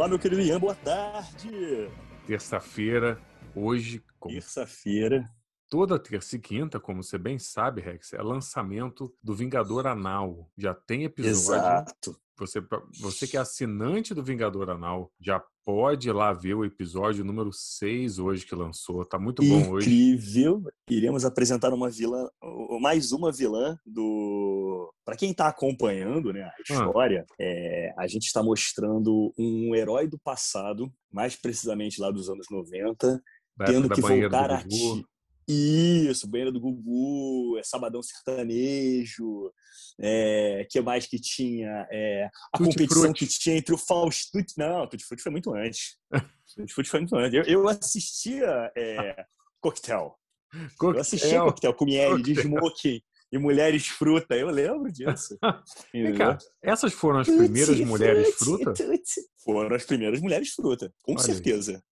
[0.00, 1.90] Olá, meu querido Ian, boa tarde.
[2.26, 3.20] Terça-feira,
[3.54, 4.02] hoje.
[4.18, 4.34] Como...
[4.34, 5.30] Terça-feira.
[5.68, 10.50] Toda terça e quinta, como você bem sabe, Rex, é lançamento do Vingador Anal.
[10.56, 11.60] Já tem episódio.
[11.60, 12.18] Exato.
[12.38, 12.62] Você,
[12.98, 17.52] você que é assinante do Vingador Anal, já pode ir lá ver o episódio número
[17.52, 19.04] 6 hoje que lançou.
[19.04, 19.86] Tá muito bom hoje.
[19.86, 20.64] Incrível.
[20.88, 22.28] Iremos apresentar uma vilã,
[22.80, 24.92] mais uma vilã do.
[25.04, 26.54] Para quem está acompanhando né, a ah.
[26.60, 27.34] história, ah.
[27.38, 33.22] é, a gente está mostrando um herói do passado, mais precisamente lá dos anos 90,
[33.56, 34.64] da tendo que voltar a.
[35.50, 39.52] Isso, banheira do Gugu, é Sabadão Sertanejo,
[40.00, 41.86] é, que mais que tinha?
[41.90, 43.26] É, a Tutti competição Frutti.
[43.26, 44.38] que tinha entre o Fausto...
[44.56, 45.96] Não, Tutti Frutti foi muito antes.
[46.56, 47.34] Tutti Frutti foi muito antes.
[47.34, 49.24] Eu, eu assistia é,
[49.60, 50.16] Coquetel.
[50.78, 50.94] Coquetel.
[50.94, 54.34] Eu assistia Coquetel com miele de smoking e mulheres fruta.
[54.34, 55.38] Eu lembro disso.
[55.92, 58.74] Vem cá, essas foram as primeiras mulheres fruta?
[59.44, 61.72] Foram as primeiras mulheres fruta, com Olha certeza.
[61.72, 61.82] Aí.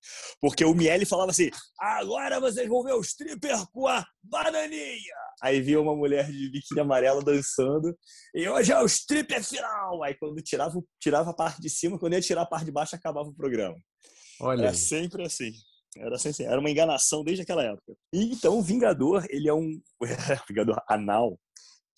[0.41, 5.15] Porque o Miele falava assim: agora vocês vão ver o stripper com a bananinha.
[5.43, 7.97] Aí via uma mulher de biquíni amarelo dançando.
[8.35, 10.03] E hoje é o stripper final.
[10.03, 12.97] Aí quando tirava, tirava a parte de cima, quando ia tirar a parte de baixo,
[12.97, 13.77] acabava o programa.
[14.41, 14.63] Olha.
[14.63, 15.53] Era sempre assim.
[15.99, 17.95] Era, assim, assim, era uma enganação desde aquela época.
[18.13, 19.81] E, então, o Vingador, ele é um.
[20.49, 21.39] Vingador anal,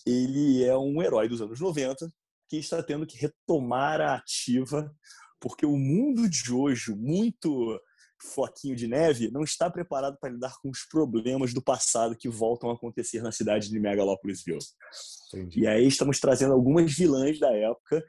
[0.07, 2.11] ele é um herói dos anos 90
[2.49, 4.93] que está tendo que retomar a ativa,
[5.41, 7.81] porque o mundo de hoje, muito
[8.21, 12.71] floquinho de neve, não está preparado para lidar com os problemas do passado que voltam
[12.71, 14.59] a acontecer na cidade de Megalopolisville.
[15.33, 15.61] Entendi.
[15.61, 18.05] E aí estamos trazendo algumas vilãs da época,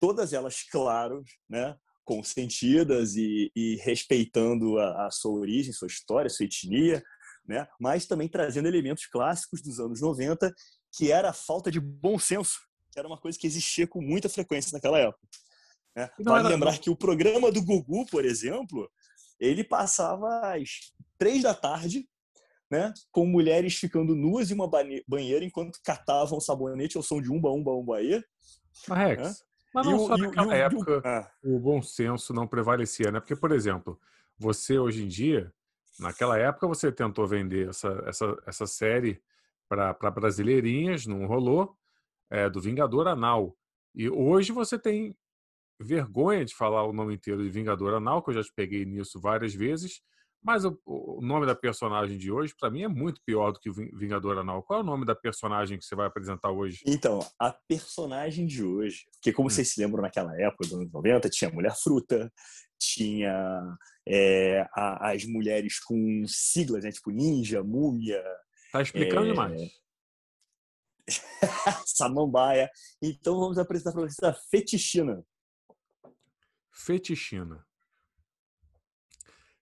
[0.00, 6.44] todas elas, claro, né, consentidas e, e respeitando a, a, sua origem, sua história, sua
[6.44, 7.02] etnia,
[7.46, 7.66] né?
[7.80, 10.52] mas também trazendo elementos clássicos dos anos 90,
[10.96, 12.60] que era a falta de bom senso,
[12.90, 15.26] que era uma coisa que existia com muita frequência naquela época.
[15.96, 16.10] Né?
[16.20, 16.48] Vale era...
[16.48, 18.90] lembrar que o programa do Gugu, por exemplo,
[19.38, 22.08] ele passava às três da tarde,
[22.70, 24.70] né, com mulheres ficando nuas em uma
[25.06, 28.22] banheira enquanto catavam sabonete ao som de umba, umba, umba aí.
[28.88, 29.34] Mas, né?
[29.72, 31.30] Mas não e só o, naquela época o, ah.
[31.42, 33.20] o bom senso não prevalecia, né?
[33.20, 33.98] Porque, por exemplo,
[34.38, 35.52] você hoje em dia,
[35.98, 39.22] naquela época você tentou vender essa, essa, essa série
[39.68, 41.74] para brasileirinhas, não rolou,
[42.30, 43.56] é, do Vingador Anal.
[43.94, 45.16] E hoje você tem
[45.80, 49.20] vergonha de falar o nome inteiro de Vingador Anal, que eu já te peguei nisso
[49.20, 50.02] várias vezes,
[50.42, 53.70] mas o, o nome da personagem de hoje, para mim, é muito pior do que
[53.70, 54.62] o Vingador Anal.
[54.62, 56.82] Qual é o nome da personagem que você vai apresentar hoje?
[56.86, 59.50] Então, a personagem de hoje, porque como hum.
[59.50, 62.32] vocês se lembram naquela época, dos anos 90, tinha Mulher Fruta,
[62.78, 63.62] tinha
[64.06, 66.90] é, a, as mulheres com siglas, né?
[66.90, 68.22] Tipo Ninja, Múmia.
[68.72, 69.30] Tá explicando é...
[69.30, 69.70] demais.
[71.86, 72.70] Samambaia.
[73.00, 75.24] Então vamos apresentar para vocês a Fetichina.
[76.72, 77.64] Fetichina.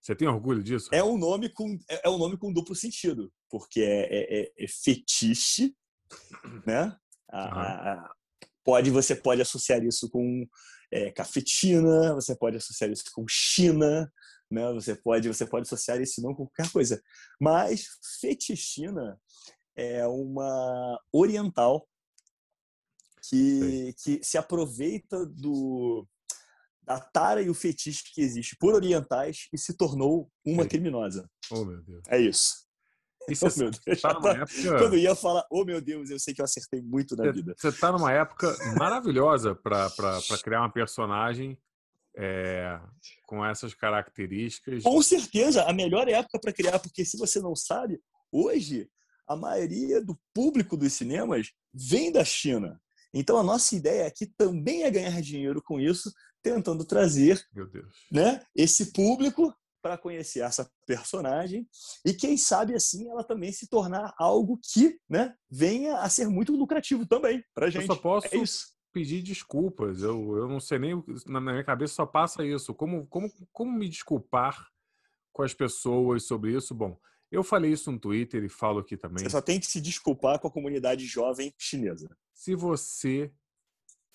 [0.01, 0.89] Você tem orgulho disso?
[0.93, 4.53] É um nome com, é, é um nome com duplo sentido, porque é, é, é,
[4.59, 5.75] é fetiche,
[6.67, 6.97] né?
[7.29, 7.61] A, uhum.
[7.61, 8.15] a,
[8.65, 10.47] pode, você pode associar isso com
[10.91, 14.11] é, cafetina, você pode associar isso com China,
[14.51, 14.73] né?
[14.73, 17.03] Você pode, você pode associar esse nome com qualquer coisa.
[17.39, 17.87] Mas
[18.21, 19.21] fetichina
[19.77, 21.87] é uma oriental
[23.29, 26.07] que, que se aproveita do,
[26.91, 31.31] a tara e o fetiche que existe por orientais e se tornou uma criminosa.
[31.49, 32.03] Oh, meu Deus.
[32.09, 32.67] É isso.
[33.29, 34.01] isso oh, meu Deus.
[34.01, 34.11] Tá.
[34.11, 34.79] Época...
[34.79, 37.55] Quando ia falar, oh meu Deus, eu sei que eu acertei muito na vida.
[37.57, 39.89] Você está numa época maravilhosa para
[40.43, 41.57] criar uma personagem
[42.17, 42.81] é,
[43.25, 44.83] com essas características.
[44.83, 48.01] Com certeza, a melhor época para criar, porque se você não sabe,
[48.33, 48.91] hoje
[49.29, 52.81] a maioria do público dos cinemas vem da China.
[53.13, 56.13] Então a nossa ideia aqui também é ganhar dinheiro com isso,
[56.43, 57.45] tentando trazer
[58.11, 61.67] né, esse público para conhecer essa personagem
[62.05, 66.55] e quem sabe assim ela também se tornar algo que né, venha a ser muito
[66.55, 67.89] lucrativo também para gente.
[67.89, 68.31] Eu só posso é
[68.93, 70.03] pedir desculpas.
[70.03, 72.75] Eu, eu não sei nem na minha cabeça só passa isso.
[72.75, 74.69] Como como como me desculpar
[75.33, 76.75] com as pessoas sobre isso?
[76.75, 76.99] Bom,
[77.31, 79.23] eu falei isso no Twitter e falo aqui também.
[79.23, 82.09] Você só tem que se desculpar com a comunidade jovem chinesa.
[82.33, 83.33] Se você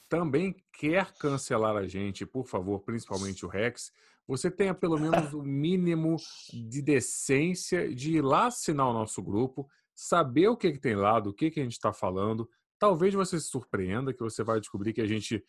[0.09, 3.91] também quer cancelar a gente, por favor, principalmente o Rex,
[4.27, 6.17] você tenha pelo menos o mínimo
[6.51, 11.19] de decência de ir lá assinar o nosso grupo, saber o que, que tem lá,
[11.19, 12.49] do que, que a gente está falando.
[12.77, 15.43] Talvez você se surpreenda que você vai descobrir que a gente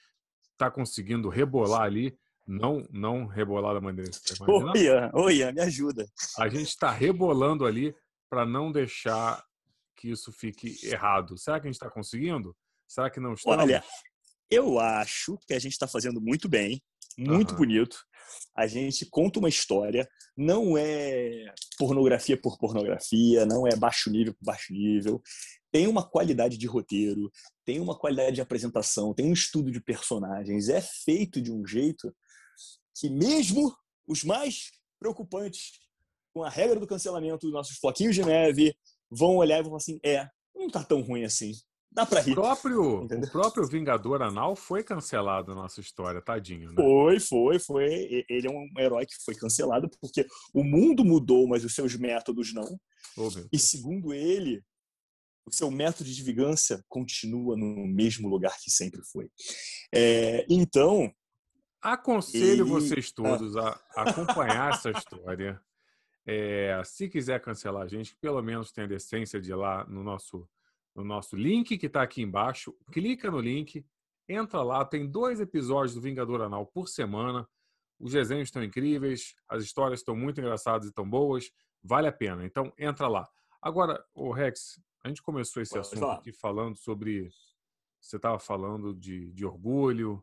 [0.52, 4.72] está conseguindo rebolar ali, não não rebolar da maneira que você imagina.
[4.72, 6.06] Oi, Ian, oi, Ian, me ajuda.
[6.38, 7.94] A gente está rebolando ali
[8.30, 9.42] para não deixar
[9.96, 11.36] que isso fique errado.
[11.38, 12.54] Será que a gente está conseguindo?
[12.86, 13.50] Será que não está?
[13.50, 13.82] Olha,
[14.50, 16.80] eu acho que a gente está fazendo muito bem.
[17.18, 17.58] muito uhum.
[17.58, 17.98] bonito.
[18.54, 20.06] A gente conta uma história,
[20.36, 25.22] não é pornografia por pornografia, não é baixo nível por baixo nível.
[25.72, 27.30] Tem uma qualidade de roteiro,
[27.64, 30.68] tem uma qualidade de apresentação, tem um estudo de personagens.
[30.68, 32.14] É feito de um jeito
[32.98, 33.74] que, mesmo
[34.06, 35.72] os mais preocupantes
[36.32, 38.76] com a regra do cancelamento dos nossos floquinhos de neve,
[39.10, 41.52] vão olhar e vão falar assim: é, não tá tão ruim assim.
[41.90, 42.32] Dá pra rir.
[42.32, 46.74] O próprio, o próprio Vingador Anal foi cancelado na nossa história, tadinho, né?
[46.76, 48.24] Foi, foi, foi.
[48.28, 52.52] Ele é um herói que foi cancelado porque o mundo mudou, mas os seus métodos
[52.52, 52.78] não.
[53.16, 54.62] Oh, e segundo ele,
[55.46, 59.30] o seu método de vingança continua no mesmo lugar que sempre foi.
[59.94, 61.10] É, então.
[61.92, 62.70] Aconselho ele...
[62.70, 65.60] vocês todos a acompanhar essa história.
[66.26, 70.02] É, se quiser cancelar a gente, pelo menos tenha a decência de ir lá no
[70.02, 70.48] nosso
[70.96, 72.74] no nosso link que está aqui embaixo.
[72.90, 73.84] Clica no link,
[74.28, 74.84] entra lá.
[74.84, 77.46] Tem dois episódios do Vingador Anal por semana.
[78.00, 81.52] Os desenhos estão incríveis, as histórias estão muito engraçadas e tão boas.
[81.82, 82.44] Vale a pena.
[82.44, 83.28] Então, entra lá.
[83.60, 86.14] Agora, o Rex, a gente começou esse assunto falar.
[86.16, 87.28] aqui falando sobre.
[88.00, 90.22] Você estava falando de, de orgulho.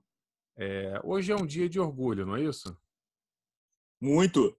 [0.58, 2.78] É, hoje é um dia de orgulho, não é isso?
[4.00, 4.58] Muito.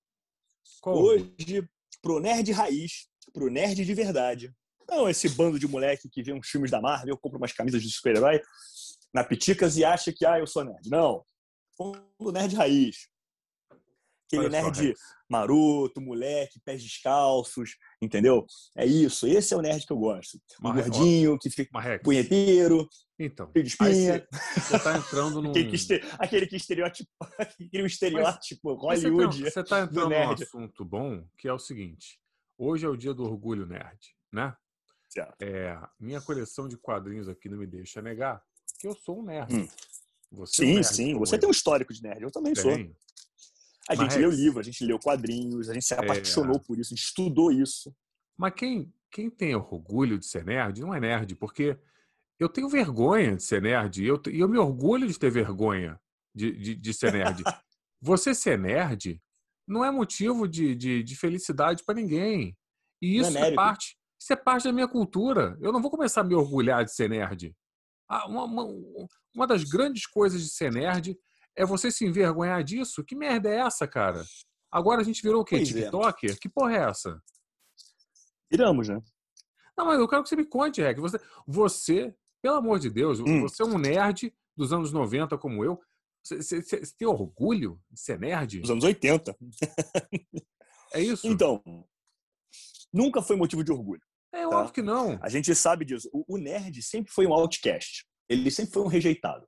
[0.81, 0.97] Qual?
[0.97, 1.69] Hoje,
[2.03, 4.55] pro nerd raiz, pro nerd de verdade,
[4.89, 7.91] não, esse bando de moleque que vê uns filmes da Marvel, compra umas camisas de
[7.91, 8.43] super-herói
[9.13, 10.89] na Piticas e acha que, ah, eu sou nerd.
[10.91, 11.25] Não.
[11.77, 13.09] Fundo nerd raiz.
[14.39, 14.95] Aquele nerd
[15.29, 18.47] maroto, moleque, pés descalços, entendeu?
[18.77, 19.27] É isso.
[19.27, 20.39] Esse é o nerd que eu gosto.
[20.63, 22.03] Um gordinho, que fica Marrex.
[22.03, 22.89] punheteiro,
[23.19, 24.27] então, de espinha.
[24.55, 25.51] Você está entrando num...
[25.53, 26.01] aquele, que este...
[26.19, 31.59] aquele que estereótipo, aquele estereótipo Hollywood Você está entrando num assunto bom, que é o
[31.59, 32.21] seguinte.
[32.59, 33.99] Hoje é o dia do orgulho nerd,
[34.33, 34.55] né?
[35.09, 35.41] Certo.
[35.41, 38.43] É, minha coleção de quadrinhos aqui não me deixa negar
[38.85, 39.55] que eu sou um nerd.
[39.55, 39.69] Hum.
[40.33, 41.19] Você sim, é um nerd, sim.
[41.19, 42.23] Você tem um histórico de nerd.
[42.23, 42.87] Eu também Tenho.
[42.87, 42.97] sou.
[43.89, 46.59] A gente Mas, leu livro, a gente leu quadrinhos, a gente se apaixonou é...
[46.59, 47.95] por isso, a gente estudou isso.
[48.37, 51.79] Mas quem, quem tem orgulho de ser nerd não é nerd, porque
[52.39, 56.01] eu tenho vergonha de ser nerd e eu, eu me orgulho de ter vergonha
[56.35, 57.43] de, de, de ser nerd.
[58.01, 59.21] Você ser nerd
[59.67, 62.57] não é motivo de, de, de felicidade para ninguém.
[63.01, 63.97] E é isso é, é parte.
[64.21, 65.57] Isso é parte da minha cultura.
[65.61, 67.55] Eu não vou começar a me orgulhar de ser nerd.
[68.09, 68.65] Ah, uma, uma,
[69.35, 71.17] uma das grandes coisas de ser nerd
[71.57, 73.05] é você se envergonhar disso.
[73.05, 74.25] Que merda é essa, cara?
[74.71, 75.57] Agora a gente virou o quê?
[75.57, 75.69] Pois.
[75.69, 76.33] TikToker?
[76.33, 76.37] É.
[76.37, 77.23] Que porra é essa?
[78.51, 79.01] Viramos, né?
[79.77, 81.01] Não, mas eu quero que você me conte, Reg.
[81.01, 82.15] Você, você
[82.45, 83.41] pelo amor de Deus, hum.
[83.41, 85.81] você é um nerd dos anos 90 como eu.
[86.23, 88.61] Você, você, você tem orgulho de ser nerd?
[88.61, 89.35] Dos anos 80.
[90.93, 91.27] é isso?
[91.27, 91.63] Então,
[92.93, 94.03] nunca foi motivo de orgulho.
[94.31, 94.59] É tá?
[94.59, 95.19] óbvio que não.
[95.23, 96.11] A gente sabe disso.
[96.13, 98.05] O, o, nerd sempre foi um outcast.
[98.29, 99.47] Ele sempre foi um rejeitado.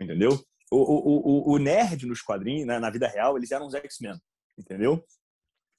[0.00, 0.40] Entendeu?
[0.74, 4.18] O, o, o, nerd nos quadrinhos, né, na vida real, eles eram os X-Men.
[4.58, 4.92] Entendeu?
[4.94, 5.02] Uhum.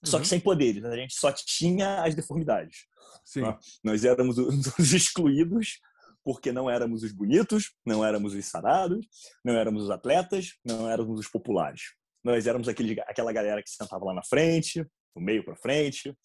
[0.04, 0.30] Só que uhum.
[0.30, 0.84] sem poderes.
[0.86, 2.86] A gente só tinha as deformidades.
[3.25, 3.42] Sim.
[3.42, 3.60] Tá?
[3.84, 4.38] Nós éramos
[4.78, 5.80] os excluídos
[6.24, 9.06] porque não éramos os bonitos, não éramos os sarados,
[9.44, 11.81] não éramos os atletas, não éramos os populares.
[12.24, 16.15] Nós éramos aquele, aquela galera que sentava lá na frente, do meio para frente,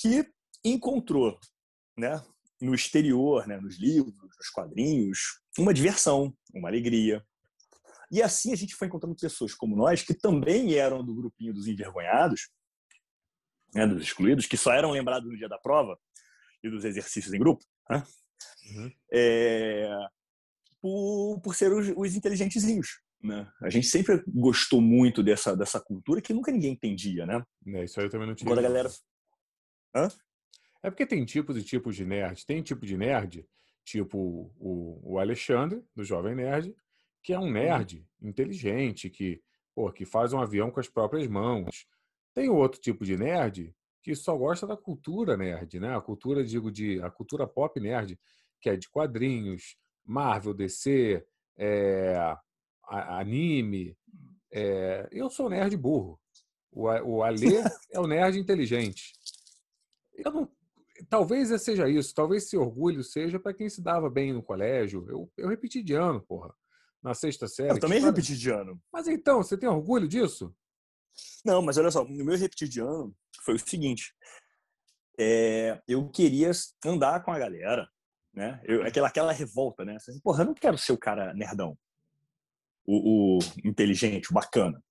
[0.00, 0.28] que
[0.64, 1.38] encontrou,
[1.96, 2.20] né,
[2.60, 7.24] no exterior, né, nos livros, nos quadrinhos, uma diversão, uma alegria.
[8.10, 11.66] E assim a gente foi encontrando pessoas como nós, que também eram do grupinho dos
[11.66, 12.50] envergonhados,
[13.74, 15.98] né, dos excluídos, que só eram lembrados no dia da prova
[16.62, 18.02] e dos exercícios em grupo, né?
[18.74, 18.92] uhum.
[19.12, 19.88] é,
[20.80, 23.00] por, por ser os, os inteligentezinhos.
[23.22, 23.50] Né?
[23.62, 27.42] A gente sempre gostou muito dessa, dessa cultura que nunca ninguém entendia, né?
[27.66, 28.48] É, isso aí eu também não tinha.
[28.48, 28.88] Quando a galera...
[29.94, 30.08] Hã?
[30.82, 32.46] É porque tem tipos e tipos de nerd.
[32.46, 33.44] Tem tipo de nerd,
[33.84, 36.74] tipo o, o Alexandre, do Jovem Nerd,
[37.28, 37.50] que é um uhum.
[37.50, 39.42] nerd inteligente, que,
[39.74, 41.86] pô, que faz um avião com as próprias mãos.
[42.32, 45.94] Tem outro tipo de nerd que só gosta da cultura nerd, né?
[45.94, 48.18] A cultura, digo, de a cultura pop nerd,
[48.62, 51.22] que é de quadrinhos, Marvel, DC,
[51.58, 52.34] é,
[52.88, 53.94] anime.
[54.50, 56.18] É, eu sou nerd burro.
[56.72, 57.58] O, o Alê
[57.92, 59.12] é o nerd inteligente.
[60.14, 60.50] Eu não,
[61.10, 65.04] talvez seja isso, talvez esse orgulho seja para quem se dava bem no colégio.
[65.10, 66.54] Eu, eu repeti de ano, porra,
[67.02, 67.70] na sexta série.
[67.70, 68.80] Eu também repeti de ano.
[68.92, 70.54] Mas então, você tem orgulho disso?
[71.44, 73.14] Não, mas olha só, no meu repetir de ano
[73.44, 74.14] foi o seguinte:
[75.18, 76.50] é, eu queria
[76.84, 77.88] andar com a galera,
[78.32, 78.60] né?
[78.64, 79.96] Eu, aquela, aquela revolta, né?
[79.96, 81.76] Assim, porra, eu não quero ser o cara nerdão,
[82.86, 84.82] o, o inteligente, o bacana,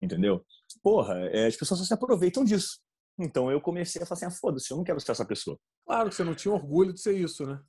[0.00, 0.44] entendeu?
[0.82, 2.80] Porra, é, as pessoas só se aproveitam disso.
[3.18, 5.58] Então eu comecei a falar assim: ah, foda-se, eu não quero ser essa pessoa.
[5.84, 7.60] Claro que você não tinha orgulho de ser isso, né?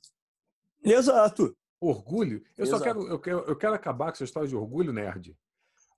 [0.84, 1.56] Exato.
[1.82, 2.44] Orgulho?
[2.56, 2.78] Eu Exato.
[2.78, 5.36] só quero eu, quero, eu quero acabar com essa história de orgulho nerd.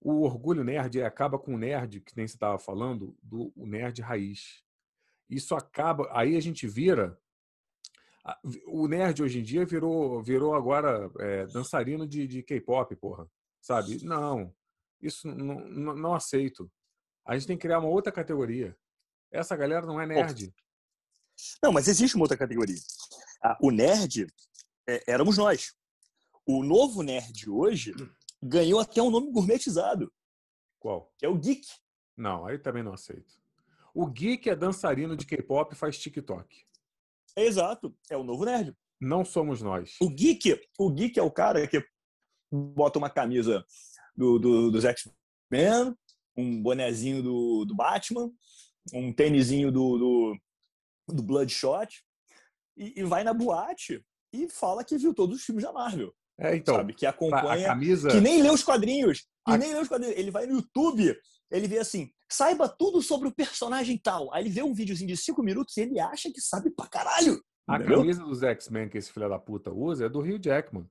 [0.00, 4.62] o orgulho nerd acaba com o nerd, que nem você estava falando, do nerd raiz.
[5.28, 6.08] Isso acaba.
[6.12, 7.18] Aí a gente vira.
[8.66, 13.28] O nerd hoje em dia virou, virou agora é, dançarino de, de K-pop, porra.
[13.60, 14.02] Sabe?
[14.02, 14.54] Não.
[15.02, 16.70] Isso não, não, não, aceito.
[17.26, 18.74] A gente tem que criar uma outra categoria.
[19.30, 20.50] Essa galera não é nerd.
[21.62, 22.78] Não, mas existe uma outra categoria.
[23.60, 24.26] O nerd
[24.86, 25.74] é, éramos nós.
[26.46, 27.94] O novo nerd hoje
[28.42, 30.12] ganhou até um nome gourmetizado.
[30.78, 31.12] Qual?
[31.18, 31.66] Que é o geek.
[32.16, 33.32] Não, aí também não aceito.
[33.94, 36.66] O geek é dançarino de K-pop e faz TikTok.
[37.36, 38.76] É exato, é o novo nerd.
[39.00, 39.96] Não somos nós.
[40.00, 41.84] O geek, o geek é o cara que
[42.50, 43.64] bota uma camisa
[44.14, 45.96] do, do, dos X-Men,
[46.36, 48.30] um bonezinho do, do Batman,
[48.92, 50.40] um tênisinho do, do,
[51.08, 52.04] do Bloodshot
[52.76, 56.12] e, e vai na boate e fala que viu todos os filmes da Marvel.
[56.38, 56.74] É, então.
[56.76, 56.94] Sabe?
[56.94, 57.68] Que acompanha.
[57.68, 58.08] Camisa...
[58.10, 59.20] Que nem lê os quadrinhos.
[59.46, 59.58] Que a...
[59.58, 60.16] nem lê os quadrinhos.
[60.16, 61.16] Ele vai no YouTube,
[61.50, 64.32] ele vê assim, saiba tudo sobre o personagem tal.
[64.34, 67.40] Aí ele vê um videozinho de cinco minutos e ele acha que sabe pra caralho.
[67.66, 67.98] A entendeu?
[67.98, 70.86] camisa dos X-Men que esse filho da puta usa é do Rio Jackman.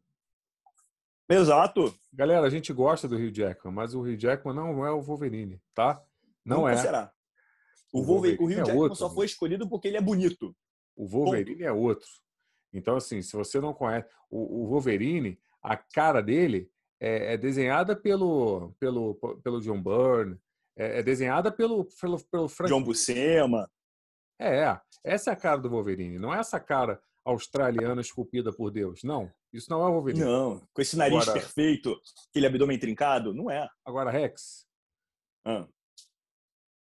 [1.30, 1.94] Exato.
[2.12, 5.60] Galera, a gente gosta do Rio Jackman, mas o Rio Jackman não é o Wolverine,
[5.74, 6.02] tá?
[6.46, 6.78] Não Nunca é.
[6.78, 7.12] será.
[7.92, 10.56] O, o, Wolverine, o Rio é Jackman outro, só foi escolhido porque ele é bonito.
[10.96, 11.64] O Wolverine Ponto.
[11.64, 12.08] é outro.
[12.74, 17.96] Então, assim, se você não conhece o, o Wolverine, a cara dele é, é, desenhada
[17.96, 20.38] pelo, pelo, pelo John Byrne,
[20.76, 22.72] é, é desenhada pelo, pelo, pelo Frank...
[22.72, 23.70] John Buscema.
[24.40, 29.04] É, essa é a cara do Wolverine, não é essa cara australiana esculpida por Deus.
[29.04, 30.26] Não, isso não é o Wolverine.
[30.26, 31.96] Não, com esse nariz agora, perfeito,
[32.30, 33.70] aquele abdômen trincado, não é.
[33.86, 34.66] Agora, Rex.
[35.46, 35.68] Ah.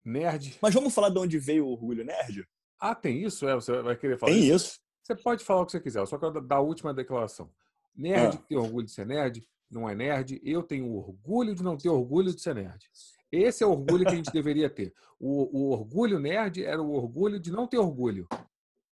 [0.05, 0.59] Nerd.
[0.61, 2.45] Mas vamos falar de onde veio o orgulho nerd?
[2.81, 3.47] Ah, tem isso?
[3.47, 4.67] É, você vai querer falar Tem isso?
[4.67, 4.81] isso?
[5.13, 7.51] Você pode falar o que você quiser, eu só quero dar a última declaração.
[7.95, 8.45] Nerd ah.
[8.49, 10.41] tem orgulho de ser nerd, não é nerd.
[10.43, 12.85] Eu tenho orgulho de não ter orgulho de ser nerd.
[13.31, 14.93] Esse é o orgulho que a gente deveria ter.
[15.19, 18.27] O, o, orgulho nerd era o orgulho de não ter orgulho.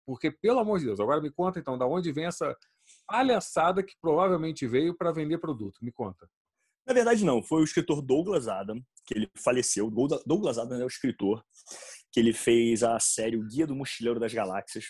[0.05, 2.55] Porque, pelo amor de Deus, agora me conta então, da onde vem essa
[3.07, 5.77] palhaçada que provavelmente veio para vender produto?
[5.81, 6.29] Me conta.
[6.85, 7.43] Na verdade, não.
[7.43, 9.91] Foi o escritor Douglas Adam, que ele faleceu.
[10.25, 11.43] Douglas Adam é o escritor,
[12.11, 14.85] que ele fez a série O Guia do Mochileiro das Galáxias,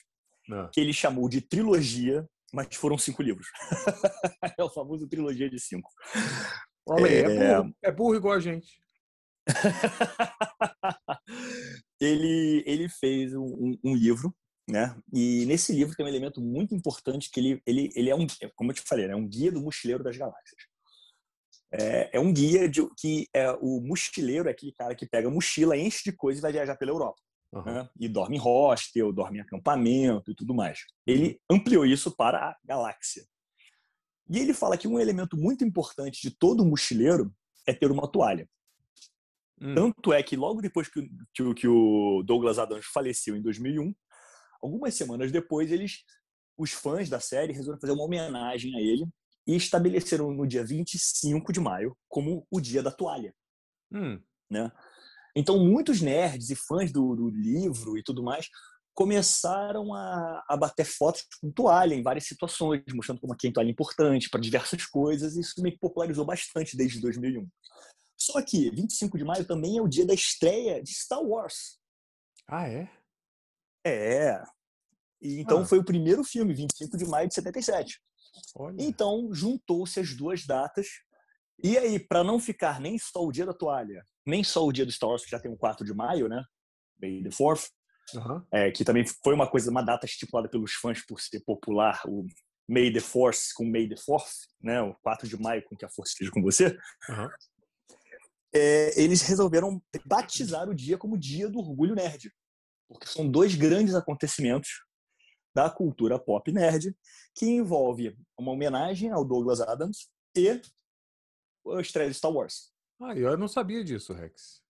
[0.52, 0.70] ah.
[0.72, 3.48] que ele chamou de trilogia, mas foram cinco livros.
[4.58, 5.92] é o famoso trilogia de cinco.
[6.88, 8.82] Olha é, é, burro, é burro igual a gente.
[12.00, 14.34] ele, ele fez um, um, livro,
[14.68, 14.96] né?
[15.14, 18.26] E nesse livro tem um elemento muito importante que ele, ele, ele é um,
[18.56, 20.62] como eu te falei, é um guia do mochileiro das galáxias.
[21.72, 25.78] É, é um guia de que é, o mochileiro é aquele cara que pega mochila,
[25.78, 27.22] enche de coisa e vai viajar pela Europa.
[27.52, 27.64] Uhum.
[27.64, 27.90] Né?
[28.00, 30.80] E dorme em hostel, dorme em acampamento e tudo mais.
[31.06, 33.24] Ele ampliou isso para a galáxia.
[34.30, 37.34] E ele fala que um elemento muito importante de todo mochileiro
[37.66, 38.48] é ter uma toalha.
[39.60, 39.76] Hum.
[39.76, 41.02] Tanto é que logo depois que,
[41.34, 43.94] que, que, o Douglas Adams faleceu em 2001,
[44.62, 46.04] algumas semanas depois, eles,
[46.58, 49.06] os fãs da série resolveram fazer uma homenagem a ele
[49.48, 53.34] e estabeleceram no dia 25 de maio como o dia da toalha.
[53.92, 54.22] Hum.
[54.50, 54.72] Né?
[55.36, 58.48] Então, muitos nerds e fãs do, do livro e tudo mais
[58.94, 63.70] começaram a, a, bater fotos com toalha em várias situações, mostrando como aqui a toalha
[63.70, 67.48] é importante para diversas coisas, e isso que popularizou bastante desde 2001.
[68.18, 71.80] Só que 25 de maio também é o dia da estreia de Star Wars.
[72.46, 72.90] Ah, é?
[73.86, 74.44] É.
[75.22, 75.66] E, então ah.
[75.66, 78.02] foi o primeiro filme, 25 de maio de 77.
[78.56, 78.76] Olha.
[78.80, 80.88] Então juntou-se as duas datas.
[81.64, 84.86] E aí, para não ficar nem só o dia da toalha, nem só o dia
[84.86, 86.44] do Star Wars, que já tem o 4 de maio, né?
[87.02, 87.70] May the 4th,
[88.16, 88.46] uhum.
[88.52, 92.26] é, que também foi uma coisa, uma data estipulada pelos fãs por ser popular, o
[92.68, 94.82] May the Force com May the 4th, né?
[94.82, 96.78] O 4 de maio com que a força esteja com você.
[97.10, 97.30] Uhum.
[98.54, 102.32] É, eles resolveram batizar o dia como Dia do Orgulho Nerd,
[102.88, 104.84] porque são dois grandes acontecimentos
[105.54, 106.96] da cultura pop nerd
[107.36, 110.62] que envolve uma homenagem ao Douglas Adams e
[111.74, 112.72] a estreia de Star Wars.
[113.02, 114.62] Ah, eu não sabia disso, Rex.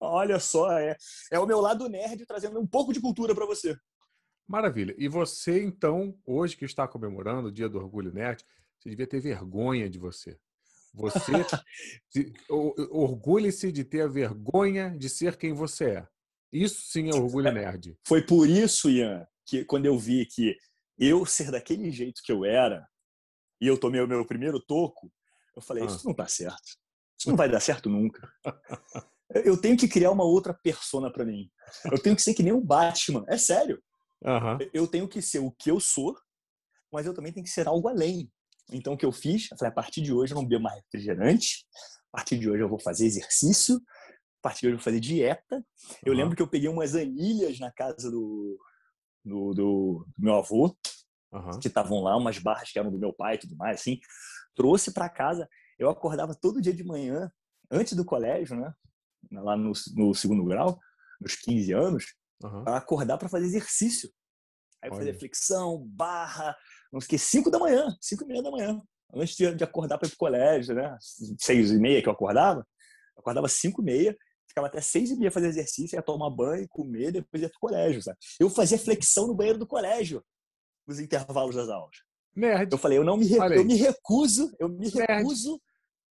[0.00, 0.96] Olha só, é,
[1.30, 3.76] é o meu lado nerd trazendo um pouco de cultura para você.
[4.46, 4.94] Maravilha.
[4.98, 8.44] E você, então, hoje que está comemorando o Dia do Orgulho Nerd,
[8.78, 10.38] você devia ter vergonha de você.
[10.92, 11.32] Você
[12.48, 16.08] orgulhe-se de ter a vergonha de ser quem você é.
[16.52, 17.98] Isso sim é orgulho é, nerd.
[18.06, 20.56] Foi por isso, Ian, que quando eu vi que
[20.98, 22.86] eu ser daquele jeito que eu era,
[23.60, 25.10] e eu tomei o meu primeiro toco,
[25.56, 25.86] eu falei, ah.
[25.86, 26.78] isso não tá certo.
[27.18, 28.28] Isso não vai dar certo nunca.
[29.30, 31.50] Eu tenho que criar uma outra persona para mim.
[31.90, 33.24] Eu tenho que ser que nem o Batman.
[33.28, 33.82] É sério.
[34.22, 34.58] Uhum.
[34.72, 36.16] Eu tenho que ser o que eu sou,
[36.92, 38.30] mas eu também tenho que ser algo além.
[38.72, 39.50] Então, o que eu fiz?
[39.50, 41.66] Eu falei, a partir de hoje eu não bebo mais refrigerante,
[42.12, 45.00] a partir de hoje eu vou fazer exercício, a partir de hoje eu vou fazer
[45.00, 45.64] dieta.
[46.04, 46.18] Eu uhum.
[46.18, 48.58] lembro que eu peguei umas anilhas na casa do,
[49.24, 50.74] do, do, do meu avô,
[51.32, 51.58] uhum.
[51.60, 53.98] que estavam lá, umas barras que eram do meu pai e tudo mais, assim.
[54.54, 55.48] Trouxe para casa.
[55.78, 57.30] Eu acordava todo dia de manhã,
[57.70, 58.72] antes do colégio, né?
[59.32, 60.78] Lá no, no segundo grau,
[61.20, 62.64] nos 15 anos, uhum.
[62.64, 64.10] para acordar para fazer exercício.
[64.82, 66.54] Aí eu fazia flexão, barra,
[66.92, 68.80] não sei o que, 5 da manhã, 5 e meia da manhã.
[69.14, 70.96] Antes de, de acordar para ir pro colégio, né?
[71.38, 72.60] 6 e meia que eu acordava,
[73.16, 76.68] eu acordava 5 e meia, ficava até 6 e meia fazer exercício, ia tomar banho,
[76.68, 78.18] comer, depois ia pro colégio, sabe?
[78.38, 80.22] Eu fazia flexão no banheiro do colégio,
[80.86, 81.96] nos intervalos das aulas.
[82.34, 82.72] Nerd.
[82.72, 85.18] Eu falei, eu não me, eu me recuso, eu me nerd.
[85.18, 85.60] recuso.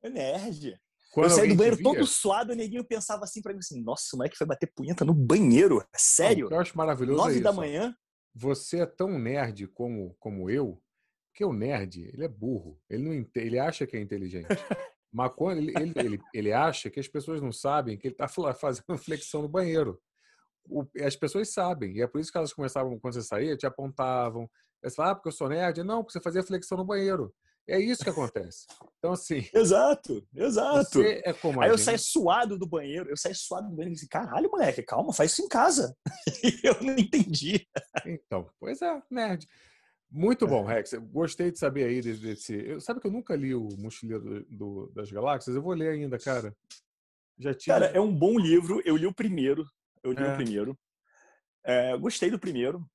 [0.01, 0.80] É nerd.
[1.13, 4.08] Quando eu saí do banheiro todo suado, o neguinho pensava assim pra mim assim, nossa,
[4.10, 5.80] como é que foi bater punheta no banheiro?
[5.80, 6.50] É sério?
[6.50, 7.96] eu acho maravilhoso 9 é da manhã.
[8.34, 10.82] Você é tão nerd como, como eu,
[11.34, 12.80] que o nerd, ele é burro.
[12.89, 14.48] Ele, não, ele acha que é inteligente.
[15.13, 18.27] Mas quando ele, ele, ele, ele, acha que as pessoas não sabem que ele está
[18.27, 20.01] fazendo flexão no banheiro.
[20.65, 23.68] O, as pessoas sabem, e é por isso que elas começavam, quando você saía, te
[23.68, 24.50] apontavam.
[24.84, 25.84] Você fala, ah, porque eu sou nerd?
[25.84, 27.34] Não, porque você fazia flexão no banheiro.
[27.68, 28.66] É isso que acontece.
[28.98, 29.48] Então, assim.
[29.54, 31.02] Exato, exato.
[31.02, 34.10] É como Aí eu saí suado do banheiro, eu saí suado do banheiro e disse:
[34.10, 35.96] caralho, moleque, calma, faz isso em casa.
[36.63, 37.66] eu não entendi.
[38.06, 39.48] Então, pois é, nerd.
[40.12, 40.75] Muito bom, é.
[40.75, 40.94] Rex.
[41.12, 42.54] Gostei de saber aí desse.
[42.54, 45.56] Eu, sabe que eu nunca li o Mochileiro do, do, das Galáxias?
[45.56, 46.56] Eu vou ler ainda, cara.
[47.40, 47.80] Já tinha...
[47.80, 48.80] Cara, é um bom livro.
[48.86, 49.66] Eu li o primeiro.
[50.04, 50.32] Eu li é.
[50.32, 50.78] o primeiro.
[51.66, 52.86] É, gostei do primeiro.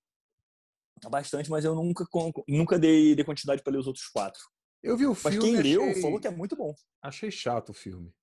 [1.11, 2.07] Bastante, mas eu nunca,
[2.49, 4.41] nunca dei, dei quantidade para ler os outros quatro.
[4.83, 5.37] Eu vi o filme.
[5.37, 5.77] Mas quem achei...
[5.77, 6.75] leu falou que é muito bom.
[7.03, 8.15] Achei chato o filme.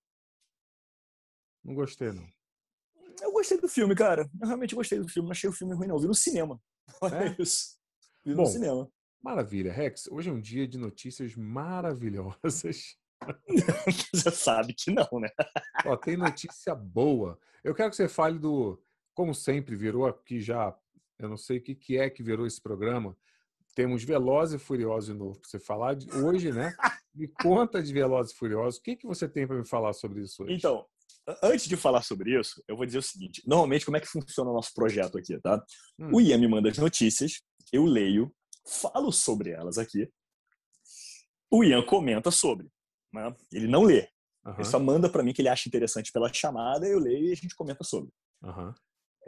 [1.63, 2.27] Não gostei, não.
[3.21, 4.29] Eu gostei do filme, cara.
[4.41, 5.27] Eu realmente gostei do filme.
[5.27, 5.95] Não achei o filme ruim, não.
[5.95, 6.61] Eu vi no cinema.
[7.01, 7.35] Olha é?
[7.39, 7.77] isso.
[8.23, 8.91] Vi Bom, no cinema.
[9.21, 10.07] Maravilha, Rex.
[10.07, 12.97] Hoje é um dia de notícias maravilhosas.
[14.13, 15.29] Você sabe que não, né?
[15.85, 17.39] Ó, tem notícia boa.
[17.63, 18.79] Eu quero que você fale do.
[19.15, 20.77] Como sempre, virou aqui já.
[21.19, 23.15] Eu não sei o que, que é que virou esse programa,
[23.75, 26.73] temos Velozes e Furiosos de novo para você falar de, hoje, né?
[27.13, 28.79] Me conta de Velozes e Furiosos.
[28.79, 30.53] O que, que você tem para me falar sobre isso hoje?
[30.53, 30.85] Então,
[31.43, 34.49] antes de falar sobre isso, eu vou dizer o seguinte: normalmente, como é que funciona
[34.49, 35.63] o nosso projeto aqui, tá?
[35.99, 36.11] Hum.
[36.13, 38.33] O Ian me manda as notícias, eu leio,
[38.65, 40.09] falo sobre elas aqui.
[41.51, 42.67] O Ian comenta sobre.
[43.13, 43.33] Né?
[43.51, 44.09] Ele não lê.
[44.45, 44.53] Uhum.
[44.53, 47.35] Ele só manda para mim que ele acha interessante pela chamada, eu leio e a
[47.35, 48.11] gente comenta sobre.
[48.43, 48.73] Uhum.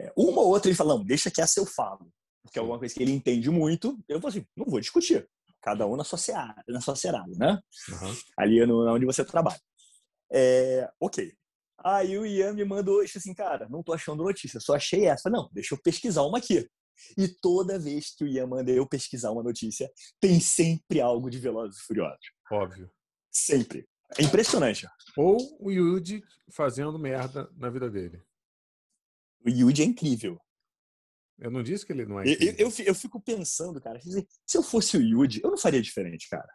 [0.00, 2.10] É, uma ou outra ele fala: não, deixa que essa eu falo
[2.50, 5.28] que é alguma coisa que ele entende muito, eu falo assim, não vou discutir.
[5.60, 7.60] Cada um na sua seara, na sua serada, né?
[7.88, 8.16] Uhum.
[8.36, 9.60] Ali no, onde você trabalha.
[10.32, 11.32] É, ok.
[11.84, 15.30] Aí o Ian me mandou isso assim, cara, não tô achando notícia, só achei essa.
[15.30, 16.68] Não, deixa eu pesquisar uma aqui.
[17.16, 21.38] E toda vez que o Ian manda eu pesquisar uma notícia, tem sempre algo de
[21.38, 22.32] Velozes e Furiosos.
[22.50, 22.90] Óbvio.
[23.30, 23.86] Sempre.
[24.18, 24.88] É impressionante.
[25.16, 28.20] Ou o Yuji fazendo merda na vida dele.
[29.48, 30.38] O Yuji é incrível.
[31.38, 32.24] Eu não disse que ele não é.
[32.26, 36.28] Eu, eu, eu, fico pensando, cara, se eu fosse o Yuji, eu não faria diferente,
[36.28, 36.48] cara.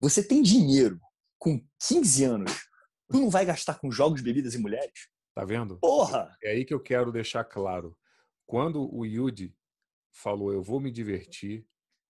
[0.00, 0.98] Você tem dinheiro
[1.38, 2.52] com 15 anos,
[3.08, 5.08] tu não vai gastar com jogos, bebidas e mulheres?
[5.34, 5.78] Tá vendo?
[5.78, 6.36] Porra!
[6.42, 7.96] É aí que eu quero deixar claro.
[8.46, 9.54] Quando o Yuji
[10.10, 11.66] falou, eu vou me divertir, o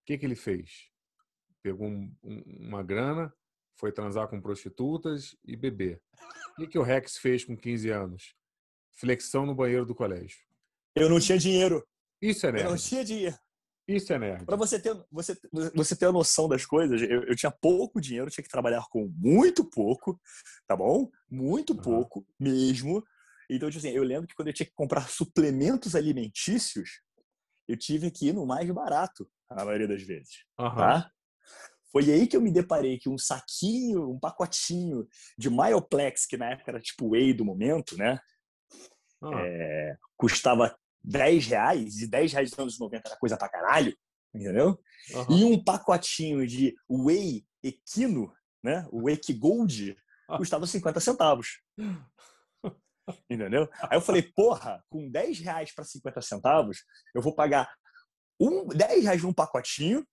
[0.07, 0.89] que, que ele fez?
[1.63, 3.35] Pegou um, um, uma grana,
[3.77, 6.01] foi transar com prostitutas e beber.
[6.53, 8.38] O que, que o Rex fez com 15 anos?
[8.99, 10.39] Flexão no banheiro do colégio.
[10.95, 11.87] Eu não tinha dinheiro.
[12.21, 12.65] Isso é nerd.
[12.65, 13.39] Eu não tinha dinheiro.
[13.87, 14.45] Isso é nerd.
[14.45, 15.39] Para você ter, você,
[15.75, 19.09] você ter a noção das coisas, eu, eu, tinha pouco dinheiro, tinha que trabalhar com
[19.17, 20.21] muito pouco,
[20.67, 21.11] tá bom?
[21.31, 21.81] Muito uhum.
[21.81, 23.03] pouco mesmo.
[23.49, 27.01] Então, tipo assim, eu lembro que quando eu tinha que comprar suplementos alimentícios,
[27.67, 30.45] eu tive que ir no mais barato, a maioria das vezes.
[30.59, 30.75] Uhum.
[30.75, 31.11] Tá?
[31.91, 35.09] Foi aí que eu me deparei que um saquinho, um pacotinho
[35.39, 38.21] de Myoplex, que na época era tipo whey do momento, né?
[39.21, 39.39] Uhum.
[39.39, 43.97] É, custava 10 reais, e 10 reais nos anos 90 era coisa pra caralho,
[44.35, 44.79] entendeu?
[45.13, 45.37] Uhum.
[45.37, 48.87] E um pacotinho de Whey Equino, né?
[48.93, 49.97] Whey Gold,
[50.29, 50.37] ah.
[50.37, 51.61] custava 50 centavos.
[53.31, 53.69] Entendeu?
[53.85, 57.73] Aí eu falei, porra, com 10 reais para 50 centavos, eu vou pagar
[58.39, 60.07] um, 10 reais num pacotinho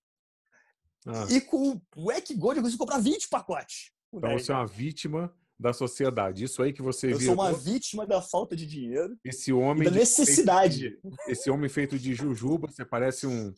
[1.06, 1.28] ah.
[1.30, 3.92] e com o Whey Gold eu consigo comprar 20 pacotes.
[4.14, 6.44] Então você é uma vítima da sociedade.
[6.44, 9.18] Isso aí que você Eu sou uma vítima da falta de dinheiro.
[9.24, 9.86] Esse homem.
[9.86, 10.90] da necessidade.
[10.90, 13.54] De, esse homem feito de jujuba, você parece um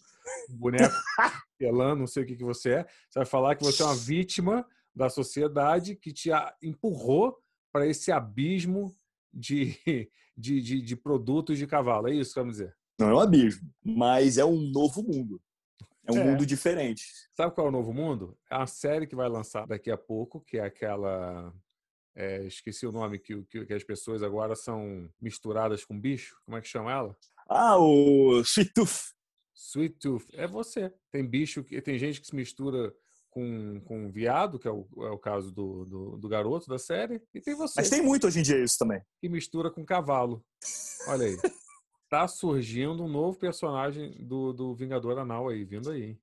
[0.50, 0.94] boneco
[1.58, 2.84] pelando, não sei o que, que você é.
[3.10, 6.30] Você vai falar que você é uma vítima da sociedade que te
[6.62, 7.38] empurrou
[7.72, 8.96] para esse abismo
[9.34, 9.76] de,
[10.38, 12.08] de, de, de, produtos de cavalo.
[12.08, 12.76] É isso que vamos dizer?
[13.00, 15.42] Não é um abismo, mas é um novo mundo.
[16.08, 16.24] É um é.
[16.24, 17.04] mundo diferente.
[17.36, 18.38] Sabe qual é o novo mundo?
[18.50, 21.54] É uma série que vai lançar daqui a pouco, que é aquela
[22.20, 26.36] É, esqueci o nome que, que, que, as pessoas agora são misturadas com bicho.
[26.44, 27.16] Como é que chama ela?
[27.48, 29.14] Ah, o Sweet Tooth.
[29.54, 30.26] Sweet Tooth.
[30.34, 30.92] É você.
[31.12, 32.92] Tem bicho que tem gente que se mistura
[33.30, 37.22] com, com viado, que é o, é o caso do, do, do, garoto da série,
[37.36, 37.74] e tem você.
[37.78, 39.00] Mas tem muito hoje em dia isso também.
[39.22, 40.44] Que mistura com cavalo.
[41.08, 41.38] Olha aí.
[42.10, 46.04] tá surgindo um novo personagem do, do Vingador Anal aí, vindo aí.
[46.04, 46.22] Hein?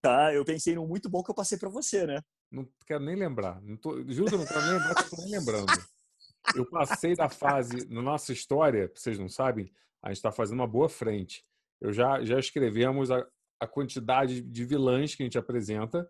[0.00, 2.22] Tá, eu pensei num muito bom que eu passei para você, né?
[2.50, 3.60] Não quero nem lembrar.
[3.62, 5.72] Não tô, juro, não quero nem lembrar, que eu tô nem lembrando.
[6.54, 9.70] Eu passei da fase, na nossa história, vocês não sabem,
[10.02, 11.44] a gente está fazendo uma boa frente.
[11.80, 13.26] Eu já, já escrevemos a,
[13.60, 16.08] a quantidade de vilãs que a gente apresenta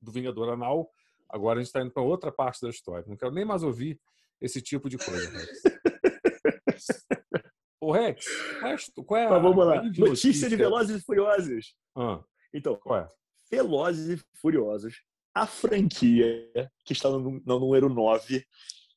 [0.00, 0.90] do Vingador Anal.
[1.28, 3.04] Agora a gente está indo para outra parte da história.
[3.06, 4.00] Não quero nem mais ouvir
[4.40, 5.62] esse tipo de coisa, Rex.
[7.80, 8.26] Ô, Rex,
[9.06, 9.30] qual é a.
[9.30, 9.82] Mas vamos lá.
[9.82, 11.74] Notícia, notícia de Velozes e Furiosos.
[11.96, 12.22] Ah,
[12.52, 13.10] então, qual é?
[13.50, 15.02] Velozes e Furiosos,
[15.36, 16.50] a franquia,
[16.82, 18.42] que está no, no número 9,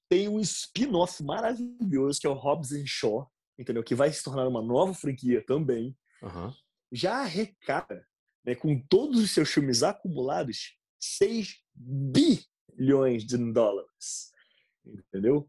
[0.08, 3.84] tem um spin-off maravilhoso que é o Hobbs Shaw, entendeu?
[3.84, 5.93] Que vai se tornar uma nova franquia também.
[6.21, 6.54] Uhum.
[6.93, 8.08] Já arrecada,
[8.45, 14.32] né, com todos os seus filmes acumulados, 6 bilhões de dólares.
[14.86, 15.45] Entendeu?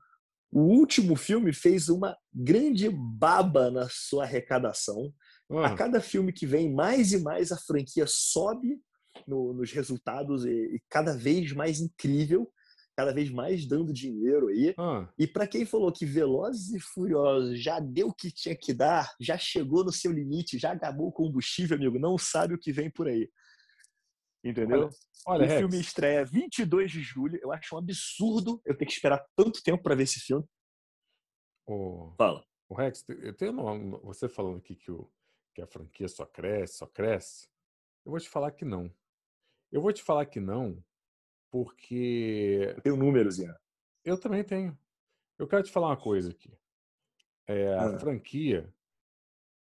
[0.50, 5.14] O último filme fez uma grande baba na sua arrecadação.
[5.50, 5.76] A ah.
[5.76, 8.80] cada filme que vem, mais e mais a franquia sobe
[9.26, 12.50] no, nos resultados e, e, cada vez mais incrível,
[12.96, 14.74] cada vez mais dando dinheiro aí.
[14.78, 15.08] Ah.
[15.18, 19.14] E para quem falou que Velozes e Furiosos já deu o que tinha que dar,
[19.20, 22.90] já chegou no seu limite, já acabou o combustível, amigo, não sabe o que vem
[22.90, 23.30] por aí.
[24.42, 24.88] Entendeu?
[25.26, 27.38] Olha, olha o filme estreia 22 de julho.
[27.42, 30.44] Eu acho um absurdo eu ter que esperar tanto tempo para ver esse filme.
[31.66, 32.14] O...
[32.16, 32.44] Fala.
[32.68, 35.10] O Rex, eu tenho uma, você falando aqui que, o,
[35.52, 37.48] que a franquia só cresce, só cresce.
[38.04, 38.94] Eu vou te falar que não.
[39.70, 40.82] Eu vou te falar que não,
[41.50, 42.72] porque.
[42.76, 43.54] Eu tenho números, Ian.
[44.04, 44.76] Eu também tenho.
[45.38, 46.52] Eu quero te falar uma coisa aqui.
[47.46, 47.98] É, a ah.
[47.98, 48.72] franquia,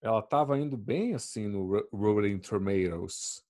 [0.02, 3.46] ela estava indo bem assim no Rolling Tomatoes.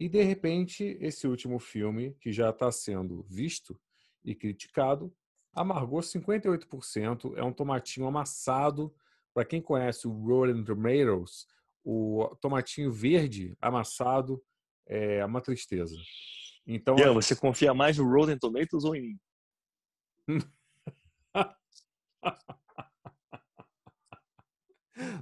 [0.00, 3.80] E, de repente, esse último filme, que já está sendo visto
[4.24, 5.12] e criticado,
[5.52, 7.36] amargou 58%.
[7.36, 8.94] É um tomatinho amassado.
[9.34, 11.46] Para quem conhece o Rotten Tomatoes,
[11.84, 14.42] o tomatinho verde amassado
[14.88, 15.94] é uma tristeza.
[16.66, 19.18] Então, Ian, você confia mais no Rotten Tomatoes ou em mim?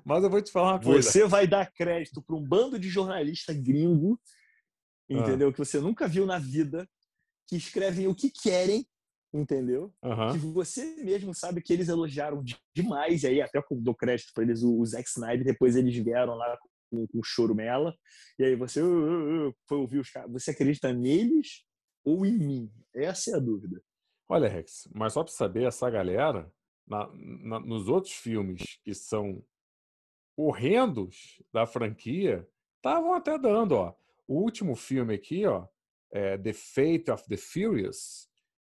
[0.04, 1.02] Mas eu vou te falar uma coisa.
[1.10, 4.18] Você vai dar crédito para um bando de jornalista gringo
[5.08, 5.48] entendeu?
[5.48, 5.52] Ah.
[5.52, 6.88] Que você nunca viu na vida,
[7.46, 8.86] que escrevem o que querem,
[9.32, 9.92] entendeu?
[10.02, 10.32] Uhum.
[10.32, 12.42] Que você mesmo sabe que eles elogiaram
[12.74, 16.34] demais, e aí até eu dou crédito para eles, o Zack Snyder, depois eles vieram
[16.34, 16.58] lá
[16.90, 17.96] com, com o choro mela,
[18.38, 20.30] e aí você uh, uh, foi ouvir os caras.
[20.32, 21.64] Você acredita neles
[22.04, 22.72] ou em mim?
[22.94, 23.82] Essa é a dúvida.
[24.28, 26.50] Olha, Rex, mas só para saber, essa galera,
[26.86, 29.44] na, na, nos outros filmes que são
[30.36, 32.46] horrendos da franquia,
[32.76, 33.94] estavam até dando, ó.
[34.28, 35.66] O último filme aqui, ó,
[36.12, 38.28] é The Fate of the Furious,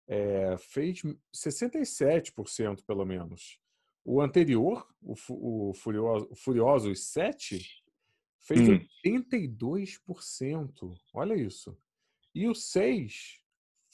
[0.08, 1.02] é, fez
[1.34, 3.58] 67% pelo menos.
[4.04, 5.14] O anterior, o,
[5.70, 7.60] o, Furioso, o Furiosos 7,
[8.46, 8.78] fez hum.
[9.04, 10.94] 82%.
[11.12, 11.76] Olha isso.
[12.34, 13.42] E o 6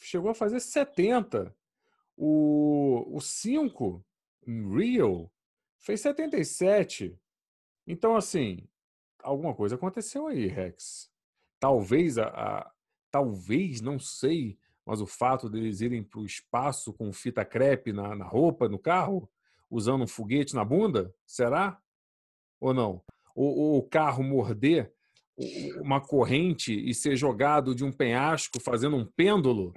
[0.00, 1.52] chegou a fazer 70%.
[2.16, 4.04] O, o 5,
[4.46, 5.32] Real,
[5.78, 7.18] fez 77%.
[7.86, 8.68] Então, assim,
[9.18, 11.12] alguma coisa aconteceu aí, Rex
[11.62, 12.72] talvez a, a,
[13.08, 18.16] talvez não sei mas o fato deles irem para o espaço com fita crepe na,
[18.16, 19.30] na, roupa no carro
[19.70, 21.80] usando um foguete na bunda será
[22.58, 23.00] ou não
[23.35, 24.92] ou, o carro morder
[25.81, 29.73] uma corrente e ser jogado de um penhasco fazendo um pêndulo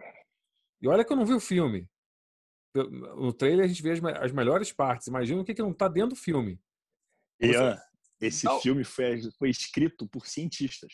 [0.82, 1.88] e olha que eu não vi o filme
[2.76, 5.88] no trailer a gente vê as, as melhores partes imagina o que, que não está
[5.88, 6.60] dentro do filme
[7.41, 7.78] Ian,
[8.20, 8.60] esse não.
[8.60, 10.91] filme foi, foi escrito por cientistas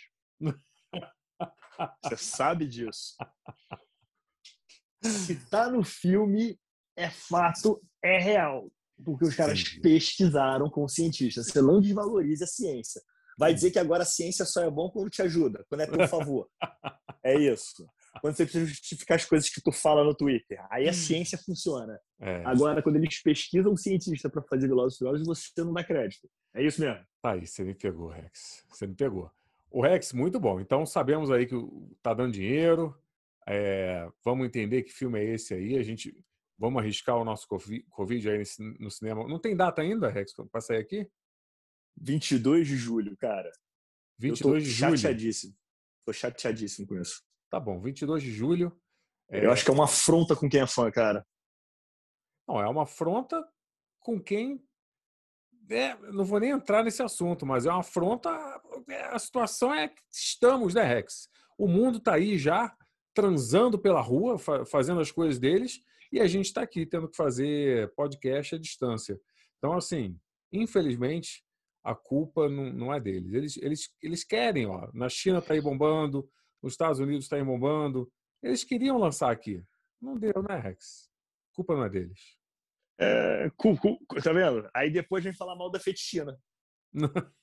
[2.04, 3.15] Você sabe disso.
[5.04, 6.60] Se tá no filme,
[6.95, 8.71] é fato, é real.
[9.03, 9.81] Porque os caras Sim.
[9.81, 11.47] pesquisaram com cientistas.
[11.47, 13.01] Você não desvaloriza a ciência.
[13.37, 16.07] Vai dizer que agora a ciência só é bom quando te ajuda, quando é por
[16.07, 16.47] favor.
[17.23, 17.85] É isso.
[18.19, 20.59] Quando você precisa justificar as coisas que tu fala no Twitter.
[20.71, 21.99] Aí a ciência funciona.
[22.19, 22.43] É.
[22.45, 26.27] Agora, quando eles pesquisam um cientista para fazer Velozes Furiosos, você não dá crédito.
[26.55, 26.99] É isso mesmo.
[27.21, 28.65] Tá aí, você me pegou, Rex.
[28.69, 29.29] Você me pegou.
[29.69, 30.59] O Rex, muito bom.
[30.59, 31.55] Então sabemos aí que
[32.01, 32.95] tá dando dinheiro.
[33.47, 35.77] É, vamos entender que filme é esse aí.
[35.77, 36.13] A gente
[36.62, 38.43] vamos arriscar o nosso Covid aí
[38.80, 39.28] no cinema.
[39.28, 41.10] Não tem data ainda, Rex, para sair aqui?
[41.97, 43.52] 22 de julho, cara.
[44.19, 44.95] 22 de julho.
[44.95, 45.58] Chateadíssimo.
[46.06, 47.24] Tô chateadíssimo com isso.
[47.50, 48.80] Tá bom, 22 de julho.
[49.28, 49.43] É...
[49.43, 51.26] Eu acho que é uma afronta com quem é fã, cara.
[52.47, 53.43] Não, é uma afronta
[54.00, 54.63] com quem.
[55.67, 58.30] É, não vou nem entrar nesse assunto, mas é uma afronta.
[58.88, 61.28] É, a situação é que estamos, né, Rex?
[61.58, 62.76] O mundo está aí já,
[63.15, 67.93] transando pela rua, fazendo as coisas deles, e a gente está aqui tendo que fazer
[67.95, 69.19] podcast à distância.
[69.58, 70.19] Então, assim,
[70.52, 71.43] infelizmente,
[71.84, 73.34] a culpa não, não é deles.
[73.34, 74.89] Eles, eles, eles querem, ó.
[74.93, 76.30] Na China está aí bombando,
[76.62, 78.12] nos Estados Unidos está aí bombando.
[78.43, 79.63] Eles queriam lançar aqui.
[80.02, 81.10] Não deu, né, Rex?
[81.52, 82.19] A culpa não é deles.
[83.00, 84.69] É, cu, cu, tá vendo?
[84.74, 86.38] Aí depois vem falar mal da fetichina.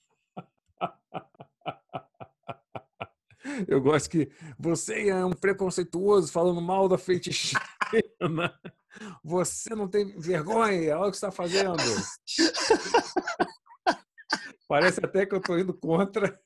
[3.67, 7.61] Eu gosto que você é um preconceituoso falando mal da fetichina.
[9.23, 11.77] Você não tem vergonha, olha o que está fazendo.
[14.69, 16.39] Parece até que eu estou indo contra.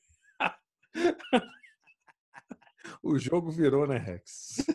[3.01, 4.65] O jogo virou, né, Rex?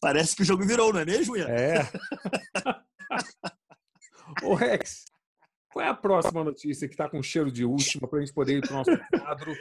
[0.00, 1.48] Parece que o jogo virou, não é mesmo, Ian?
[1.48, 1.90] É.
[4.42, 5.04] Ô, Rex,
[5.72, 8.58] qual é a próxima notícia que está com cheiro de última para a gente poder
[8.58, 9.54] ir para o nosso quadro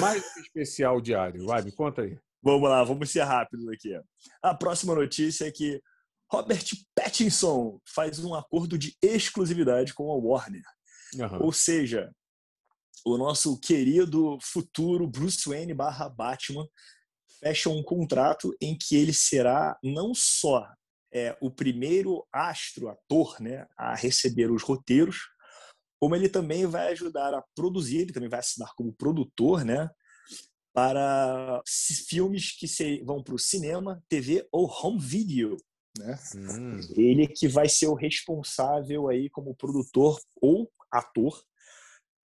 [0.00, 1.46] mais especial diário?
[1.46, 2.18] Vai, me conta aí.
[2.42, 3.98] Vamos lá, vamos ser rápidos aqui.
[4.42, 5.80] A próxima notícia é que
[6.30, 10.62] Robert Pattinson faz um acordo de exclusividade com a Warner.
[11.14, 11.46] Uhum.
[11.46, 12.10] Ou seja,
[13.04, 16.66] o nosso querido futuro Bruce Wayne barra Batman
[17.38, 20.66] fecha um contrato em que ele será não só
[21.12, 25.18] é, o primeiro astro, ator, né, a receber os roteiros,
[26.00, 29.88] como ele também vai ajudar a produzir, ele também vai assinar como produtor, né,
[30.76, 31.62] para
[32.06, 35.56] filmes que se, vão para o cinema, TV ou home video.
[35.98, 36.18] Né?
[36.34, 36.78] Hum.
[36.94, 41.42] Ele que vai ser o responsável aí como produtor ou ator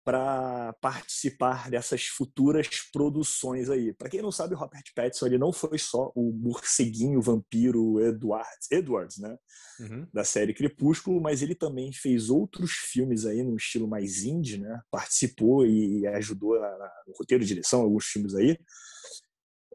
[0.08, 3.92] para participar dessas futuras produções aí.
[3.92, 8.70] Para quem não sabe, o Robert Pattinson ele não foi só o morceguinho vampiro Edwards,
[8.70, 9.36] Edwards né?
[9.78, 10.06] Uhum.
[10.10, 14.80] Da série Crepúsculo, mas ele também fez outros filmes aí no estilo mais indie, né?
[14.90, 18.56] Participou e ajudou na, na, no roteiro de direção alguns filmes aí.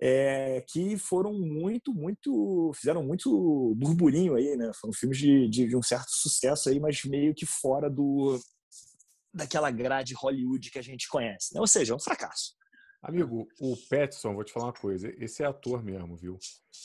[0.01, 4.71] É, que foram muito, muito, fizeram muito burburinho aí, né?
[4.81, 8.39] Foram filmes de, de, de um certo sucesso aí, mas meio que fora do,
[9.33, 11.53] daquela grade Hollywood que a gente conhece.
[11.53, 11.59] Né?
[11.59, 12.55] Ou seja, é um fracasso.
[13.01, 16.37] Amigo, o Petson, vou te falar uma coisa, esse é ator mesmo, viu?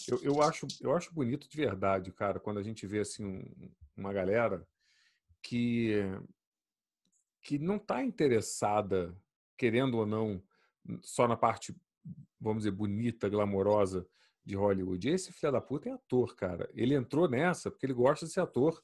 [0.08, 3.72] Eu, eu, acho, eu acho bonito de verdade, cara, quando a gente vê assim um,
[3.96, 4.66] uma galera
[5.40, 5.94] que
[7.40, 9.16] que não está interessada,
[9.56, 10.42] querendo ou não,
[11.02, 11.74] só na parte,
[12.38, 14.06] vamos dizer, bonita, glamourosa
[14.44, 15.08] de Hollywood.
[15.08, 16.68] Esse filho da puta é ator, cara.
[16.74, 18.82] Ele entrou nessa porque ele gosta de ser ator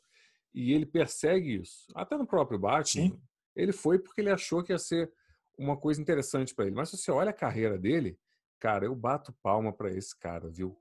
[0.55, 1.87] e ele persegue isso.
[1.95, 3.23] Até no próprio Batman, Sim.
[3.55, 5.13] Ele foi porque ele achou que ia ser
[5.59, 6.75] uma coisa interessante para ele.
[6.75, 8.19] Mas se você olha a carreira dele,
[8.59, 10.77] cara, eu bato palma para esse cara, viu?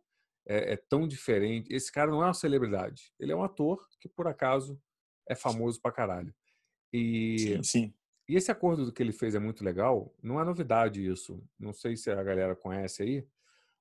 [0.46, 1.74] É, é, tão diferente.
[1.74, 3.14] Esse cara não é uma celebridade.
[3.20, 4.82] Ele é um ator que, por acaso,
[5.28, 6.34] é famoso pra caralho.
[6.92, 7.94] E, sim, sim.
[8.28, 10.14] E esse acordo que ele fez é muito legal.
[10.22, 11.44] Não é novidade isso.
[11.60, 13.28] Não sei se a galera conhece aí,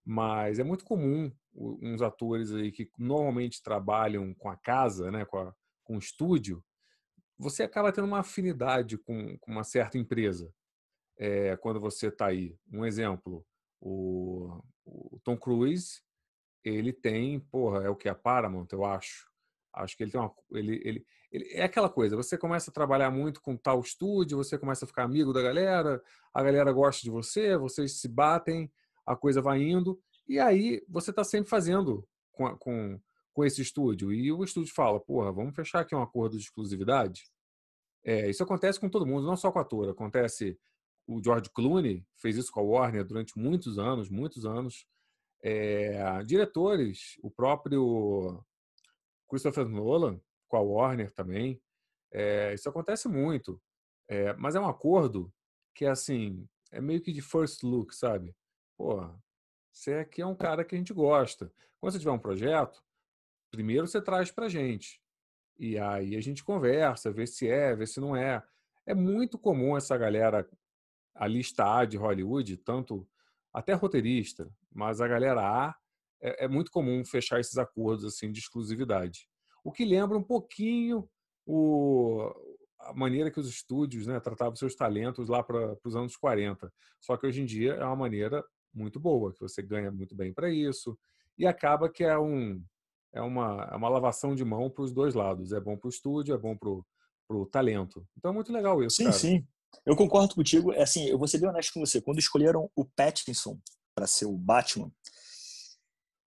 [0.05, 5.38] mas é muito comum uns atores aí que normalmente trabalham com a casa, né, com,
[5.38, 6.64] a, com o estúdio,
[7.38, 10.53] você acaba tendo uma afinidade com, com uma certa empresa
[11.18, 12.57] é, quando você está aí.
[12.73, 13.45] Um exemplo,
[13.81, 16.01] o, o, Tom Cruise,
[16.64, 18.09] ele tem, porra, é o que?
[18.09, 19.31] A Paramount, eu acho.
[19.75, 20.35] Acho que ele tem uma.
[20.53, 24.59] Ele, ele, ele, é aquela coisa, você começa a trabalhar muito com tal estúdio, você
[24.59, 28.71] começa a ficar amigo da galera, a galera gosta de você, vocês se batem,
[29.07, 33.01] a coisa vai indo, e aí você está sempre fazendo com, com,
[33.33, 34.12] com esse estúdio.
[34.12, 37.23] E o estúdio fala, porra, vamos fechar aqui um acordo de exclusividade?
[38.05, 39.88] É, isso acontece com todo mundo, não só com a ator.
[39.90, 40.59] Acontece,
[41.07, 44.87] o George Clooney fez isso com a Warner durante muitos anos, muitos anos.
[45.42, 48.45] É, diretores, o próprio
[49.29, 51.61] Christopher Nolan com a Warner também.
[52.12, 53.61] É, isso acontece muito.
[54.09, 55.33] É, mas é um acordo
[55.75, 58.35] que, assim, é meio que de first look, sabe?
[58.77, 59.09] Pô,
[59.73, 61.51] você aqui é um cara que a gente gosta.
[61.81, 62.85] Quando você tiver um projeto,
[63.53, 65.01] primeiro você traz pra gente.
[65.59, 68.43] E aí a gente conversa, vê se é, vê se não é.
[68.85, 70.49] É muito comum essa galera,
[71.15, 73.07] a lista A de Hollywood, tanto
[73.53, 75.77] até roteirista, mas a galera A
[76.21, 79.29] é, é muito comum fechar esses acordos assim de exclusividade.
[79.62, 81.09] O que lembra um pouquinho
[81.47, 82.33] o,
[82.81, 86.73] a maneira que os estúdios né, tratavam seus talentos lá para os anos 40.
[87.01, 90.33] Só que hoje em dia é uma maneira muito boa, que você ganha muito bem
[90.33, 90.99] para isso,
[91.37, 92.65] e acaba que é um,
[93.12, 95.53] é uma, é uma lavação de mão para os dois lados.
[95.53, 96.70] É bom para o estúdio, é bom para
[97.37, 98.07] o talento.
[98.16, 98.96] Então é muito legal isso.
[98.96, 99.16] Sim, cara.
[99.16, 99.46] sim.
[99.87, 100.72] Eu concordo contigo.
[100.72, 102.01] É assim, eu vou ser bem honesto com você.
[102.01, 103.59] Quando escolheram o Pattinson
[103.94, 104.90] para ser o Batman,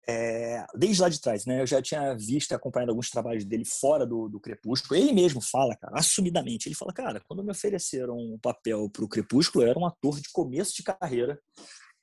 [0.08, 1.60] é, desde lá de trás, né?
[1.60, 4.98] Eu já tinha visto e acompanhado alguns trabalhos dele fora do, do Crepúsculo.
[4.98, 9.08] Ele mesmo fala, cara, assumidamente, ele fala, cara, quando me ofereceram um papel para o
[9.08, 11.40] Crepúsculo, eu era um ator de começo de carreira,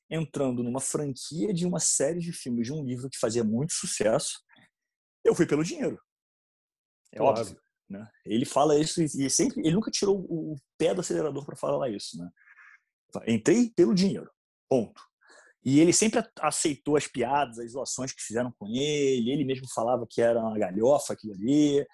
[0.09, 4.41] entrando numa franquia de uma série de filmes, de um livro que fazia muito sucesso.
[5.23, 5.99] Eu fui pelo dinheiro.
[7.11, 7.39] É claro.
[7.39, 7.61] óbvio.
[7.89, 8.07] Né?
[8.25, 12.17] Ele fala isso e sempre, ele nunca tirou o pé do acelerador para falar isso,
[12.17, 12.29] né?
[13.27, 14.29] Entrei pelo dinheiro,
[14.67, 14.99] ponto.
[15.65, 19.31] E ele sempre aceitou as piadas, as zoações que fizeram com ele.
[19.31, 21.85] Ele mesmo falava que era uma galhofa aquilo ali,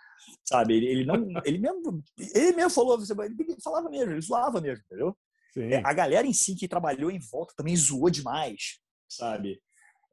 [0.44, 0.76] sabe?
[0.76, 1.16] Ele, ele não,
[1.46, 5.18] ele mesmo, ele mesmo falou, ele falava mesmo, ele zoava mesmo, entendeu?
[5.58, 9.62] É, a galera em si que trabalhou em volta também zoou demais, sabe?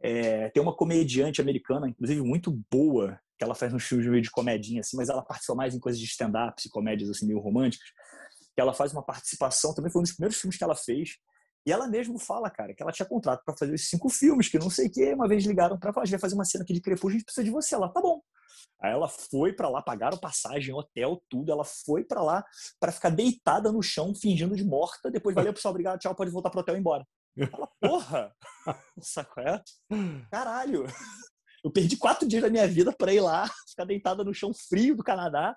[0.00, 4.30] É, tem uma comediante americana, inclusive muito boa, que ela faz uns filmes meio de
[4.30, 7.88] comedinha assim, mas ela participa mais em coisas de stand-up, comédias assim meio românticas.
[8.54, 11.16] Que ela faz uma participação, também foi um dos primeiros filmes que ela fez
[11.66, 14.56] e ela mesmo fala, cara, que ela tinha contrato para fazer os cinco filmes, que
[14.56, 15.12] não sei o quê.
[15.12, 17.12] Uma vez ligaram para ela, a gente vai fazer uma cena aqui de Crepúsculo, a
[17.14, 17.74] gente precisa de você.
[17.74, 18.20] Ela, tá bom.
[18.80, 21.50] Aí ela foi para lá, pagaram passagem, hotel, tudo.
[21.50, 22.44] Ela foi para lá
[22.78, 25.10] para ficar deitada no chão, fingindo de morta.
[25.10, 27.04] Depois, valeu, pessoal, obrigado, tchau, pode voltar pro hotel e ir embora.
[27.36, 28.34] Ela, porra!
[29.00, 29.62] Saco é?
[30.30, 30.86] Caralho!
[31.64, 34.94] Eu perdi quatro dias da minha vida para ir lá, ficar deitada no chão frio
[34.94, 35.56] do Canadá,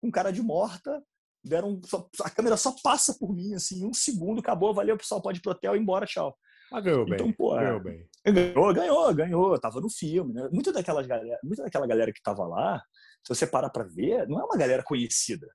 [0.00, 1.00] com cara de morta,
[1.46, 5.38] deram só, a câmera só passa por mim assim um segundo acabou valeu pessoal pode
[5.38, 6.36] ir pro hotel e ir embora tchau
[6.70, 10.48] mas ganhou então, bem pô, é, ganhou bem ganhou ganhou ganhou tava no filme né?
[10.52, 12.82] muito daquelas galera muita daquela galera que tava lá
[13.24, 15.46] se você parar para ver não é uma galera conhecida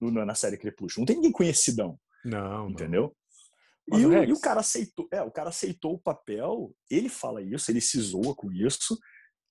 [0.00, 3.12] na série Crepúsculo não tem ninguém conhecidão não entendeu não.
[3.92, 7.70] E, o, e o cara aceitou é o cara aceitou o papel ele fala isso
[7.70, 8.98] ele se zoa com isso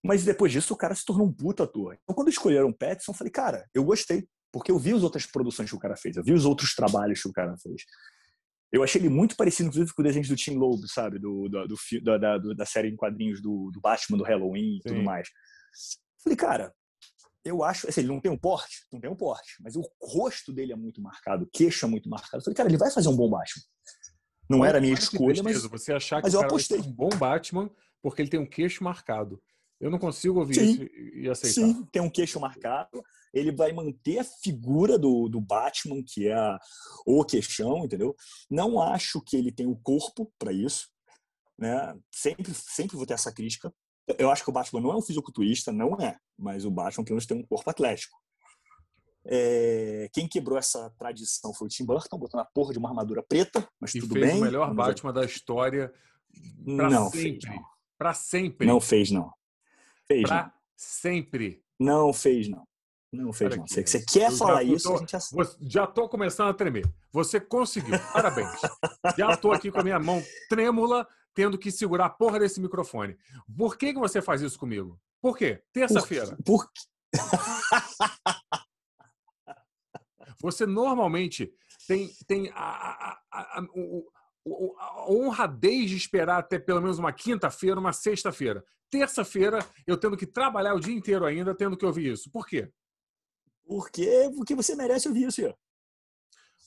[0.05, 3.13] mas depois disso o cara se tornou um puta ator então quando escolheram o Pattinson
[3.13, 6.17] eu falei cara eu gostei porque eu vi as outras produções que o cara fez,
[6.17, 7.83] eu vi os outros trabalhos que o cara fez.
[8.71, 11.19] Eu achei ele muito parecido, inclusive, com o desenho do Tim Loeb, sabe?
[11.19, 14.81] Do, do, do da, da, da, série em quadrinhos do, do Batman, do Halloween e
[14.81, 15.29] tudo mais.
[16.21, 16.73] Falei, cara,
[17.45, 17.87] eu acho.
[17.87, 18.85] Assim, ele não tem um porte?
[18.91, 19.55] Não tem um porte.
[19.61, 22.43] Mas o rosto dele é muito marcado, o queixo é muito marcado.
[22.43, 23.63] Falei, cara, ele vai fazer um bom Batman.
[24.49, 25.63] Não era a minha escolha, mas.
[25.63, 26.79] Você achar que mas eu apostei.
[26.79, 27.69] um bom Batman
[28.01, 29.41] porque ele tem um queixo marcado.
[29.79, 30.83] Eu não consigo ouvir sim, isso
[31.15, 31.53] e aceitar.
[31.53, 33.03] Sim, tem um queixo marcado.
[33.33, 36.57] Ele vai manter a figura do, do Batman, que é a,
[37.05, 38.15] o queixão, entendeu?
[38.49, 40.89] Não acho que ele tem o corpo para isso.
[41.57, 41.95] Né?
[42.11, 43.71] Sempre, sempre vou ter essa crítica.
[44.17, 46.17] Eu acho que o Batman não é um fisiculturista, não é.
[46.37, 48.17] Mas o Batman, pelo menos, tem um corpo atlético.
[49.29, 53.21] É, quem quebrou essa tradição foi o Tim Burton, botando a porra de uma armadura
[53.21, 54.37] preta, mas e tudo fez bem.
[54.37, 55.93] o melhor Batman da história
[56.65, 57.61] para sempre.
[57.97, 58.67] Para sempre.
[58.67, 59.31] Não fez, não.
[60.07, 60.51] Fez, pra não.
[60.75, 61.63] sempre.
[61.79, 62.67] Não fez, não.
[63.11, 63.67] Não fez, não.
[63.67, 65.17] Você, você quer falar isso, tô, a gente
[65.61, 66.85] Já estou começando a tremer.
[67.11, 67.97] Você conseguiu.
[68.13, 68.49] Parabéns.
[69.17, 73.17] já estou aqui com a minha mão trêmula, tendo que segurar a porra desse microfone.
[73.57, 74.99] Por que, que você faz isso comigo?
[75.21, 75.63] Por quê?
[75.73, 76.37] Terça-feira.
[76.45, 76.71] Por, por...
[80.41, 81.53] você normalmente
[81.87, 87.93] tem, tem a, a, a, a honradez de esperar até pelo menos uma quinta-feira, uma
[87.93, 88.63] sexta-feira.
[88.89, 92.31] Terça-feira, eu tendo que trabalhar o dia inteiro ainda, tendo que ouvir isso.
[92.31, 92.71] Por quê?
[93.65, 95.41] Porque, porque você merece ouvir isso.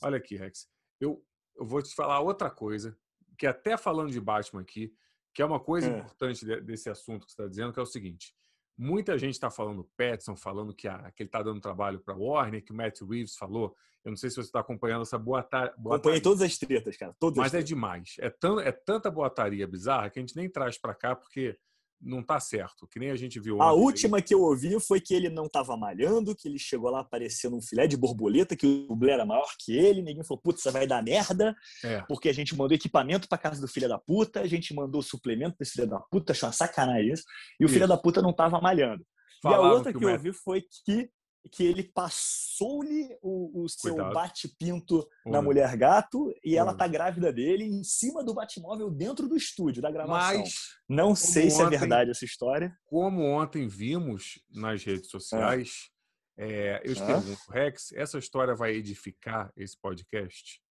[0.03, 0.69] Olha aqui, Rex.
[1.01, 1.25] Eu,
[1.57, 2.97] eu vou te falar outra coisa,
[3.39, 4.95] que até falando de Batman aqui,
[5.35, 5.99] que é uma coisa é.
[5.99, 8.35] importante desse assunto que você está dizendo, que é o seguinte.
[8.83, 12.65] Muita gente está falando, Petson falando que, a, que ele está dando trabalho para Warner,
[12.65, 13.77] que o Matt Reeves falou.
[14.03, 15.75] Eu não sei se você está acompanhando essa boataria.
[15.77, 17.15] Acompanhei todas as tretas, cara.
[17.21, 18.17] Todas Mas é demais.
[18.19, 21.59] É, tão, é tanta boataria bizarra que a gente nem traz para cá, porque
[22.01, 23.61] não tá certo, que nem a gente viu.
[23.61, 24.23] A última aí.
[24.23, 27.63] que eu ouvi foi que ele não estava malhando, que ele chegou lá parecendo um
[27.63, 31.03] filé de borboleta, que o dublê era maior que ele, ninguém falou, putz, vai dar
[31.03, 32.01] merda, é.
[32.09, 35.57] porque a gente mandou equipamento para casa do filho da puta, a gente mandou suplemento
[35.57, 37.25] para esse filho da puta, achou uma sacanagem isso,
[37.59, 37.75] e o isso.
[37.75, 39.05] filho da puta não estava malhando.
[39.45, 41.11] E a outra que, que eu ouvi foi que
[41.51, 47.65] que ele passou-lhe o, o, seu bate-pinto na mulher gato e ela tá grávida dele
[47.65, 50.41] em cima do Batmóvel dentro do estúdio da gravação.
[50.41, 50.55] Mas,
[50.89, 52.77] Não sei ontem, se é verdade essa história.
[52.85, 56.01] Como ontem vimos nas redes sociais, é.
[56.43, 60.63] É, eu te pergunto, Rex, essa história vai edificar esse podcast?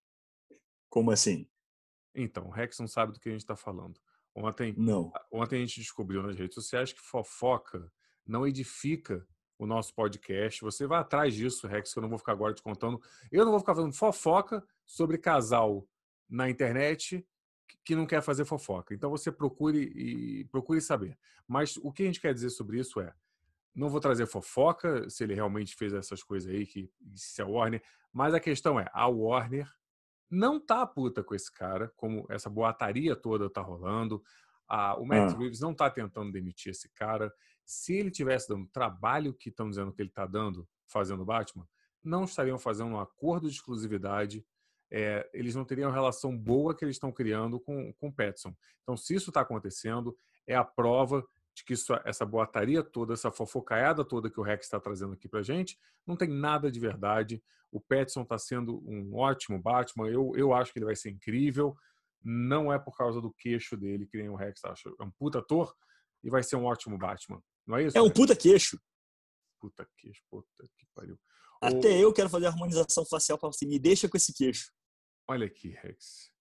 [0.90, 1.48] Como assim?
[2.16, 4.00] Então, o Rex não sabe do que a gente está falando.
[4.36, 5.12] Ontem, não.
[5.32, 7.92] ontem a gente descobriu nas redes sociais que fofoca
[8.26, 9.26] não edifica
[9.60, 10.62] o nosso podcast.
[10.62, 13.00] Você vai atrás disso, Rex, que eu não vou ficar agora te contando.
[13.30, 15.86] Eu não vou ficar fazendo fofoca sobre casal
[16.28, 17.28] na internet
[17.84, 18.94] que não quer fazer fofoca.
[18.96, 21.18] Então você procure e procure saber.
[21.46, 23.14] Mas o que a gente quer dizer sobre isso é
[23.76, 27.84] não vou trazer fofoca se ele realmente fez essas coisas aí que se é Warner,
[28.12, 29.70] mas a questão é a Warner
[30.30, 34.24] não tá puta com esse cara, como essa boataria toda tá rolando.
[34.68, 35.38] Ah, o Matt ah.
[35.38, 37.34] Reeves não está tentando demitir esse cara.
[37.70, 41.70] Se ele tivesse dando trabalho que estão dizendo que ele está dando, fazendo Batman,
[42.04, 44.44] não estariam fazendo um acordo de exclusividade.
[44.90, 48.56] É, eles não teriam a relação boa que eles estão criando com, com o Petson.
[48.82, 50.18] Então, se isso está acontecendo,
[50.48, 54.66] é a prova de que isso, essa boataria toda, essa fofocaiada toda que o Rex
[54.66, 57.40] está trazendo aqui para gente, não tem nada de verdade.
[57.72, 60.10] O Petson está sendo um ótimo Batman.
[60.10, 61.78] Eu, eu acho que ele vai ser incrível.
[62.24, 64.90] Não é por causa do queixo dele que nem o Rex acha.
[65.00, 65.72] É um puta ator
[66.24, 67.40] e vai ser um ótimo Batman.
[67.70, 67.96] Não é isso?
[67.96, 68.82] É um puta queixo.
[69.60, 71.20] Puta queixo, puta que pariu.
[71.62, 72.02] Até o...
[72.02, 73.64] eu quero fazer harmonização facial para você.
[73.68, 74.74] Me deixa com esse queixo.
[75.28, 76.34] Olha aqui, Rex.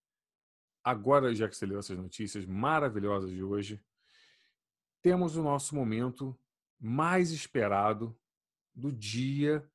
[0.83, 3.79] Agora, já que você leu essas notícias maravilhosas de hoje,
[5.03, 6.35] temos o nosso momento
[6.81, 8.19] mais esperado
[8.75, 9.71] do dia.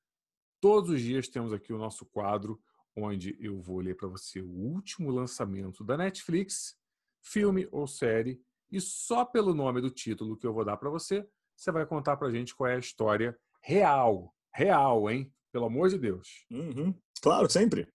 [0.60, 2.60] Todos os dias temos aqui o nosso quadro,
[2.96, 6.76] onde eu vou ler para você o último lançamento da Netflix,
[7.22, 11.30] filme ou série, e só pelo nome do título que eu vou dar para você,
[11.56, 14.34] você vai contar para a gente qual é a história real.
[14.54, 15.34] Real, hein?
[15.52, 16.46] Pelo amor de Deus.
[16.52, 16.94] Uhum.
[17.22, 17.88] Claro, sempre.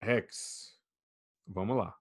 [0.00, 0.78] Rex,
[1.46, 1.96] vamos lá.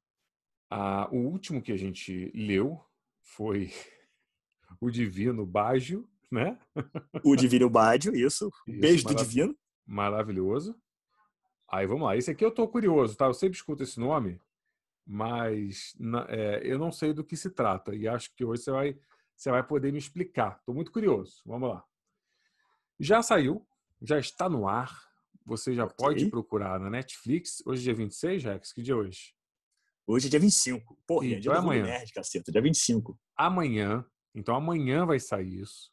[0.69, 2.83] Ah, o último que a gente leu
[3.21, 3.71] foi
[4.79, 6.57] o Divino Bágio, né?
[7.25, 8.49] O Divino Bágio, isso.
[8.65, 9.55] isso Beijo do Divino.
[9.85, 10.75] Maravilhoso.
[11.67, 12.15] Aí vamos lá.
[12.15, 13.25] Esse aqui eu tô curioso, tá?
[13.25, 14.39] Eu sempre escuto esse nome,
[15.05, 15.95] mas
[16.29, 17.93] é, eu não sei do que se trata.
[17.95, 18.97] E acho que hoje você vai,
[19.41, 20.57] você vai poder me explicar.
[20.59, 21.41] Estou muito curioso.
[21.45, 21.83] Vamos lá.
[22.99, 23.65] Já saiu,
[24.01, 24.95] já está no ar.
[25.45, 25.95] Você já okay.
[25.97, 27.63] pode procurar na Netflix.
[27.65, 28.73] Hoje é dia 26, Rex?
[28.73, 29.33] Que dia é hoje?
[30.05, 30.97] Hoje é dia 25.
[31.07, 31.83] Porra, então, é dia é amanhã.
[31.83, 32.51] Nerd, caceta.
[32.51, 33.19] Dia 25.
[33.35, 35.91] Amanhã então amanhã vai sair isso.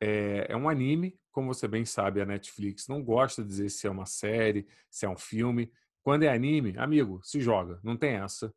[0.00, 3.86] É, é, um anime, como você bem sabe, a Netflix não gosta de dizer se
[3.86, 5.70] é uma série, se é um filme.
[6.02, 8.52] Quando é anime, amigo, se joga, não tem essa.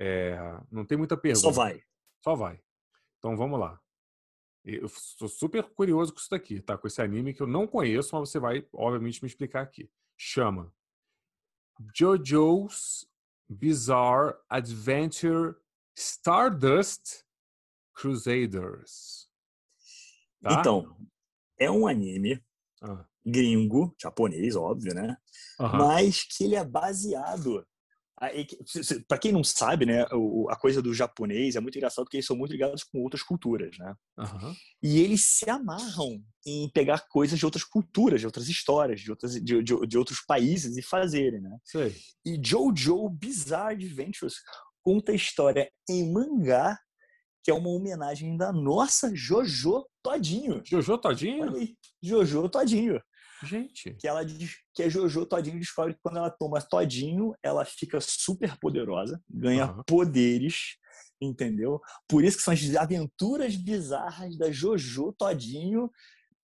[0.00, 0.36] É,
[0.70, 1.40] não tem muita pergunta.
[1.40, 1.82] Só vai.
[2.24, 2.60] Só vai.
[3.22, 3.80] Então vamos lá.
[4.64, 6.76] Eu estou super curioso com isso daqui, tá?
[6.76, 9.88] Com esse anime que eu não conheço, mas você vai, obviamente, me explicar aqui.
[10.18, 10.74] Chama
[11.94, 13.06] JoJo's
[13.48, 15.54] Bizarre Adventure
[15.96, 17.24] Stardust
[17.94, 19.28] Crusaders.
[20.40, 20.58] Tá?
[20.58, 20.96] Então,
[21.56, 22.44] é um anime
[22.82, 23.06] ah.
[23.24, 25.16] gringo, japonês, óbvio, né?
[25.58, 27.64] Mas que ele é baseado.
[29.08, 30.02] Para quem não sabe, né,
[30.48, 33.76] a coisa do japonês é muito engraçado porque eles são muito ligados com outras culturas,
[33.78, 33.94] né?
[34.18, 34.54] Uhum.
[34.82, 39.34] E eles se amarram em pegar coisas de outras culturas, de outras histórias, de, outras,
[39.34, 41.56] de, de, de outros países e fazerem, né?
[41.64, 41.96] Sei.
[42.24, 44.34] E Jojo Bizarre Adventures
[44.82, 46.78] conta a história em mangá
[47.44, 50.62] que é uma homenagem da nossa Jojo Todinho.
[50.64, 51.52] Jojo Todinho?
[52.00, 53.00] Jojo Todinho.
[53.42, 53.94] Gente.
[53.94, 57.98] Que ela diz que a Jojo Todinho descobre que quando ela toma Todinho, ela fica
[58.00, 59.82] super poderosa, ganha uhum.
[59.86, 60.76] poderes,
[61.20, 61.80] entendeu?
[62.08, 65.90] Por isso que são as aventuras bizarras da Jojo Todinho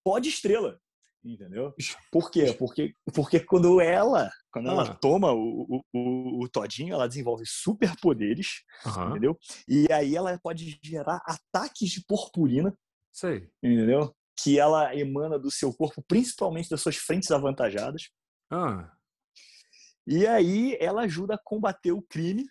[0.05, 0.79] pode estrela.
[1.25, 1.75] Entendeu?
[2.13, 2.55] Por quê?
[2.55, 4.95] Porque, porque quando ela, quando ela ah.
[4.95, 9.11] toma o, o, o, todinho, ela desenvolve superpoderes, uhum.
[9.11, 9.39] entendeu?
[9.69, 12.73] E aí ela pode gerar ataques de purpurina.
[13.13, 13.51] Sei.
[13.63, 14.15] Entendeu?
[14.41, 18.11] Que ela emana do seu corpo, principalmente das suas frentes avantajadas.
[18.51, 18.93] Ah.
[20.07, 22.47] E aí ela ajuda a combater o crime,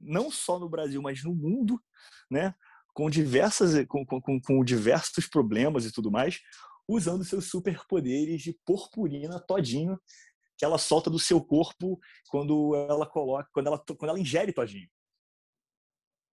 [0.00, 1.82] não só no Brasil, mas no mundo,
[2.30, 2.54] né?
[2.94, 6.40] Com diversas, com, com, com diversos problemas e tudo mais
[6.88, 9.98] usando seus superpoderes de purpurina todinho
[10.56, 14.88] que ela solta do seu corpo quando ela coloca, quando ela, quando ela ingere todinho.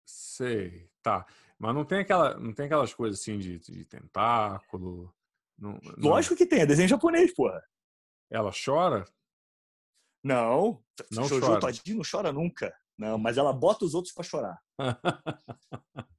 [0.07, 1.27] Sei, tá.
[1.59, 5.15] Mas não tem aquela, não tem aquelas coisas assim de, de tentáculo.
[5.59, 6.11] Não, não...
[6.11, 7.63] Lógico que tem, é desenho japonês, porra.
[8.31, 9.05] Ela chora?
[10.23, 10.83] Não,
[11.13, 11.61] não Jojo chora.
[11.61, 12.75] Todinho não chora nunca.
[12.97, 14.59] Não, mas ela bota os outros para chorar.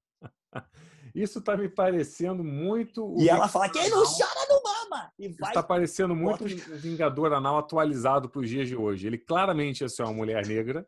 [1.15, 3.15] Isso tá me parecendo muito.
[3.17, 5.11] E ela fala: quem não chora não mama!
[5.17, 5.49] E vai.
[5.49, 9.07] Está parecendo muito o Vingador Anal atualizado para os dias de hoje.
[9.07, 10.86] Ele claramente é uma mulher negra.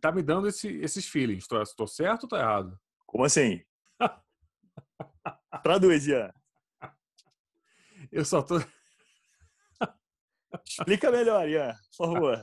[0.00, 1.44] Tá me dando esse, esses feelings.
[1.50, 2.78] Estou certo ou tô errado?
[3.08, 3.62] Como assim?
[5.62, 6.30] Traduz, Ian.
[8.12, 8.56] Eu só tô.
[10.64, 12.42] Explica melhor, Ian, por favor.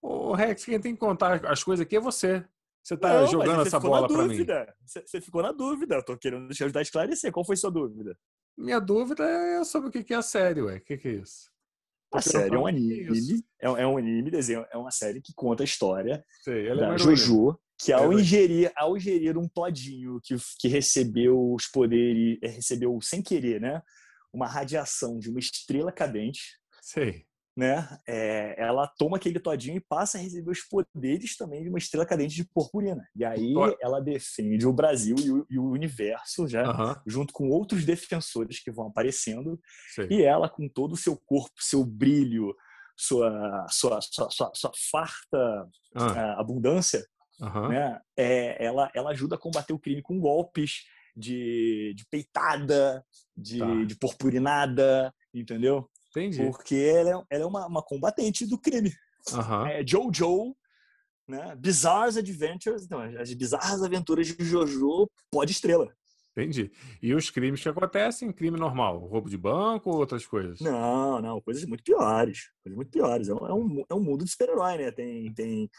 [0.00, 2.44] Ô, Rex, quem tem que contar as coisas aqui é você.
[2.82, 4.46] Você está jogando essa bola para mim?
[4.86, 5.96] Você ficou na dúvida.
[5.96, 7.30] Eu tô querendo te ajudar a esclarecer.
[7.30, 8.16] Qual foi sua dúvida?
[8.56, 10.76] Minha dúvida é sobre o que é a série, ué.
[10.78, 11.50] O que é isso?
[12.12, 13.44] A série é um anime.
[13.60, 14.66] É, é, um anime, desenho.
[14.72, 18.70] É uma série que conta a história Sei, é da é Jojo, que ao ingerir,
[18.76, 23.82] ao ingerir um todinho que, que recebeu os poderes, é, recebeu sem querer, né?
[24.32, 26.58] Uma radiação de uma estrela cadente.
[26.82, 27.24] Sei.
[27.56, 31.78] né, é, ela toma aquele todinho e passa a receber os poderes também de uma
[31.78, 33.06] estrela cadente de purpurina.
[33.14, 36.94] E aí ela defende o Brasil e o, e o universo, já, uhum.
[37.06, 39.60] junto com outros defensores que vão aparecendo.
[40.08, 42.54] E ela, com todo o seu corpo, seu brilho,
[42.96, 46.40] sua, sua, sua, sua, sua farta uhum.
[46.40, 47.04] abundância,
[47.40, 47.68] uhum.
[47.68, 50.84] né, é, ela, ela ajuda a combater o crime com golpes
[51.16, 53.04] de, de peitada,
[53.36, 53.84] de, tá.
[53.84, 55.88] de purpurinada, entendeu?
[56.10, 56.44] Entendi.
[56.44, 58.92] Porque ela é, ela é uma, uma combatente do crime.
[59.32, 59.66] Uhum.
[59.66, 60.56] É Jojo,
[61.28, 61.54] né?
[61.56, 65.92] Bizarre Adventures, não, as bizarras aventuras de Jojo, pode estrela.
[66.40, 66.70] Entendi.
[67.02, 68.98] E os crimes que acontecem, crime normal?
[68.98, 70.60] Roubo de banco ou outras coisas?
[70.60, 72.50] Não, não, coisas muito piores.
[72.62, 73.28] Coisas muito piores.
[73.28, 74.90] É um, é um mundo de super-herói, né?
[74.90, 75.70] Tem, tem,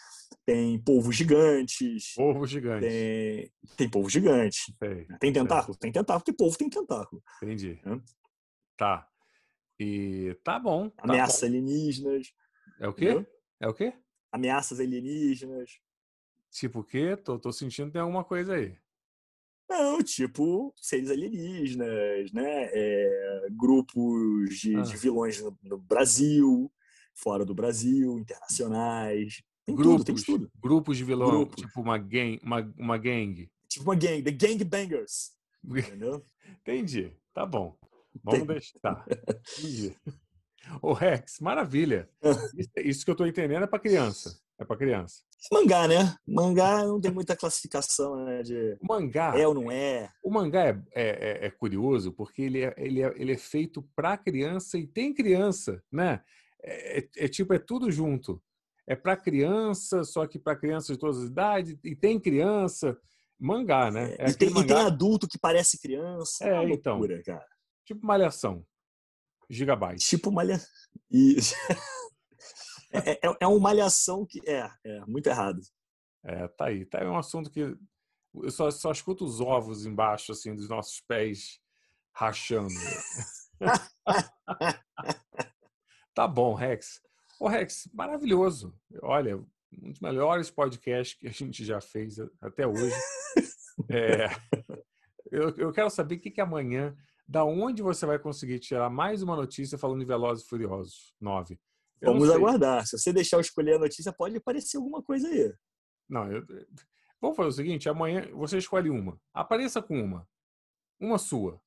[0.45, 2.13] tem polvos gigantes.
[2.15, 2.87] Polvos gigantes.
[2.87, 4.75] Tem, tem polvo gigante.
[4.77, 5.73] Sei, tem tentáculo?
[5.73, 5.79] Sei.
[5.79, 7.23] Tem tentáculo, porque polvo tem tentáculo.
[7.41, 7.79] Entendi.
[7.83, 7.99] É.
[8.77, 9.07] Tá.
[9.79, 10.89] E tá bom.
[10.89, 11.47] Tá Ameaças bom.
[11.47, 12.27] alienígenas.
[12.79, 13.05] É o quê?
[13.05, 13.27] Entendeu?
[13.59, 13.93] É o quê?
[14.31, 15.71] Ameaças alienígenas.
[16.51, 17.15] Tipo o quê?
[17.15, 18.77] Tô, tô sentindo que tem alguma coisa aí.
[19.71, 22.69] Não, tipo seres alienígenas, né?
[22.73, 24.81] É, grupos de, ah.
[24.81, 26.69] de vilões no, no, Brasil,
[27.15, 29.41] fora do Brasil, internacionais.
[29.65, 30.51] Tem grupos, tudo, tem tudo.
[30.61, 31.55] Grupos de vilões, Grupo.
[31.55, 33.49] tipo uma gang, uma, uma gang.
[33.69, 35.31] Tipo uma gang, The Gangbangers.
[35.63, 36.21] Entendeu?
[36.59, 37.15] Entendi.
[37.33, 37.77] Tá bom.
[38.21, 39.05] Vamos deixar.
[39.57, 39.95] Entendi.
[40.81, 42.09] Ô, Rex, maravilha.
[42.75, 44.37] Isso que eu tô entendendo é para criança.
[44.61, 45.23] É para criança.
[45.51, 46.15] Mangá, né?
[46.27, 48.43] Mangá não tem muita classificação, né?
[48.43, 49.33] De o mangá.
[49.35, 50.07] É ou não é.
[50.23, 54.15] O mangá é, é, é curioso porque ele é, ele é, ele é feito para
[54.15, 56.21] criança e tem criança, né?
[56.61, 58.39] É, é, é tipo, é tudo junto.
[58.85, 62.95] É para criança, só que para crianças de todas as idades, e tem criança.
[63.39, 64.15] Mangá, né?
[64.19, 64.61] É, e, tem, mangá...
[64.61, 66.47] e, tem, adulto que parece criança.
[66.47, 66.93] É, então.
[66.93, 67.35] loucura, então.
[67.35, 67.47] Cara.
[67.83, 68.63] Tipo malhação.
[69.49, 70.05] Gigabyte.
[70.05, 70.69] Tipo malhação.
[71.09, 71.37] E...
[72.91, 74.41] é, é, é uma malhação que.
[74.47, 75.61] É, é, muito errado.
[76.23, 76.85] É, tá aí.
[76.85, 77.75] Tá aí um assunto que
[78.33, 81.59] eu só, só escuto os ovos embaixo, assim, dos nossos pés
[82.13, 82.73] rachando.
[86.13, 87.01] tá bom, Rex.
[87.39, 88.73] Ô, Rex, maravilhoso.
[89.01, 92.95] Olha, um dos melhores podcasts que a gente já fez até hoje.
[93.89, 94.27] É,
[95.31, 96.95] eu, eu quero saber o que, que amanhã
[97.27, 101.59] da onde você vai conseguir tirar mais uma notícia falando de Velozes e Furiosos 9?
[102.01, 102.85] Eu Vamos aguardar.
[102.85, 105.53] Se você deixar eu escolher a notícia, pode aparecer alguma coisa aí.
[106.09, 106.45] Não, eu...
[107.21, 109.19] vamos fazer o seguinte: amanhã você escolhe uma.
[109.33, 110.27] Apareça com uma.
[110.99, 111.61] Uma sua.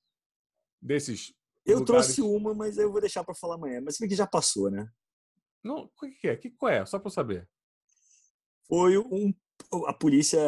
[0.82, 1.32] Desses.
[1.64, 2.06] Eu lugares...
[2.14, 3.80] trouxe uma, mas eu vou deixar para falar amanhã.
[3.80, 4.86] Mas você vê que já passou, né?
[5.62, 6.36] Não, o que é?
[6.36, 6.84] Que qual é?
[6.84, 7.48] Só para saber.
[8.66, 9.32] Foi um
[9.86, 10.40] a polícia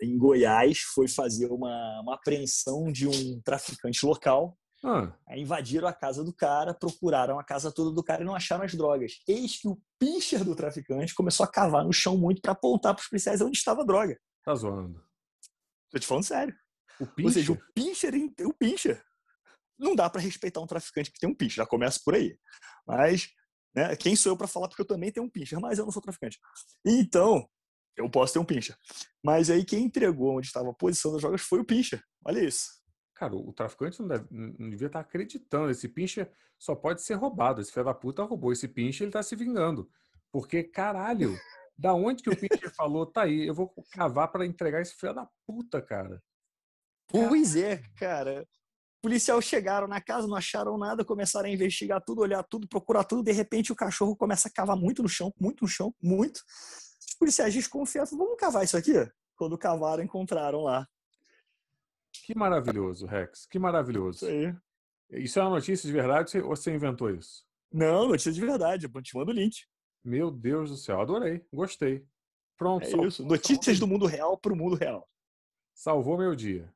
[0.00, 4.56] em Goiás foi fazer uma, uma apreensão de um traficante local.
[4.84, 5.12] Ah.
[5.36, 8.74] invadiram a casa do cara, procuraram a casa toda do cara e não acharam as
[8.74, 9.20] drogas.
[9.26, 13.02] Eis que o pincher do traficante começou a cavar no chão muito para apontar para
[13.02, 14.18] os policiais onde estava a droga.
[14.44, 15.02] Tá zoando.
[15.90, 16.54] Tô te falando sério.
[17.00, 17.26] O pincher?
[17.26, 18.14] Ou seja, o pincher,
[18.46, 19.02] o pincher.
[19.78, 22.38] Não dá para respeitar um traficante que tem um pincher, já começa por aí.
[22.86, 23.30] Mas,
[23.74, 25.92] né, quem sou eu para falar porque eu também tenho um pincher, mas eu não
[25.92, 26.38] sou traficante.
[26.84, 27.46] Então,
[27.96, 28.76] eu posso ter um pincher.
[29.22, 32.02] Mas aí quem entregou onde estava a posição das drogas foi o pincher.
[32.24, 32.68] Olha isso.
[33.16, 35.70] Cara, o traficante não, deve, não devia estar acreditando.
[35.70, 37.60] Esse pincher só pode ser roubado.
[37.60, 39.90] Esse filho da puta roubou esse pincher, ele está se vingando.
[40.30, 41.34] Porque, caralho,
[41.76, 45.14] da onde que o pincher falou, tá aí, eu vou cavar para entregar esse filho
[45.14, 46.22] da puta, cara.
[47.08, 48.46] Pois é, cara.
[49.02, 53.22] Policiais chegaram na casa, não acharam nada, começaram a investigar tudo, olhar tudo, procurar tudo.
[53.22, 56.42] De repente, o cachorro começa a cavar muito no chão, muito no chão, muito
[57.18, 58.92] policiais desconfiaram, vamos cavar isso aqui?
[59.36, 60.86] Quando cavaram, encontraram lá.
[62.26, 63.46] Que maravilhoso, Rex.
[63.46, 64.26] Que maravilhoso.
[64.26, 65.22] Isso aí.
[65.22, 67.46] Isso é uma notícia de verdade ou você inventou isso?
[67.72, 68.90] Não, notícia de verdade.
[68.92, 69.64] Eu te mando o link.
[70.04, 71.46] Meu Deus do céu, adorei.
[71.52, 72.04] Gostei.
[72.58, 72.84] Pronto.
[72.84, 73.24] É isso.
[73.24, 75.08] Notícias do mundo real para o mundo real.
[75.72, 76.68] Salvou meu dia.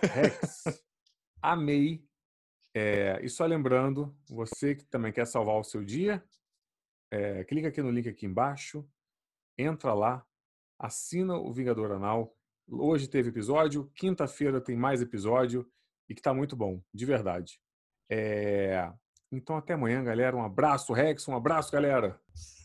[0.00, 0.64] Rex,
[1.42, 2.02] amei.
[2.74, 6.24] É, e só lembrando, você que também quer salvar o seu dia,
[7.10, 8.88] é, clica aqui no link aqui embaixo,
[9.58, 10.26] entra lá,
[10.78, 12.33] assina o Vingador Anal.
[12.68, 15.68] Hoje teve episódio, quinta-feira tem mais episódio
[16.08, 17.60] e que tá muito bom, de verdade.
[18.10, 18.90] É...
[19.30, 20.36] Então até amanhã, galera.
[20.36, 21.26] Um abraço, Rex.
[21.28, 22.18] Um abraço, galera.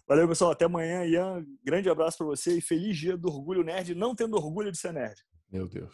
[0.07, 0.51] Valeu, pessoal.
[0.51, 1.45] Até amanhã, Ian.
[1.63, 4.93] Grande abraço para você e feliz dia do Orgulho Nerd, não tendo orgulho de ser
[4.93, 5.23] nerd.
[5.51, 5.93] Meu Deus.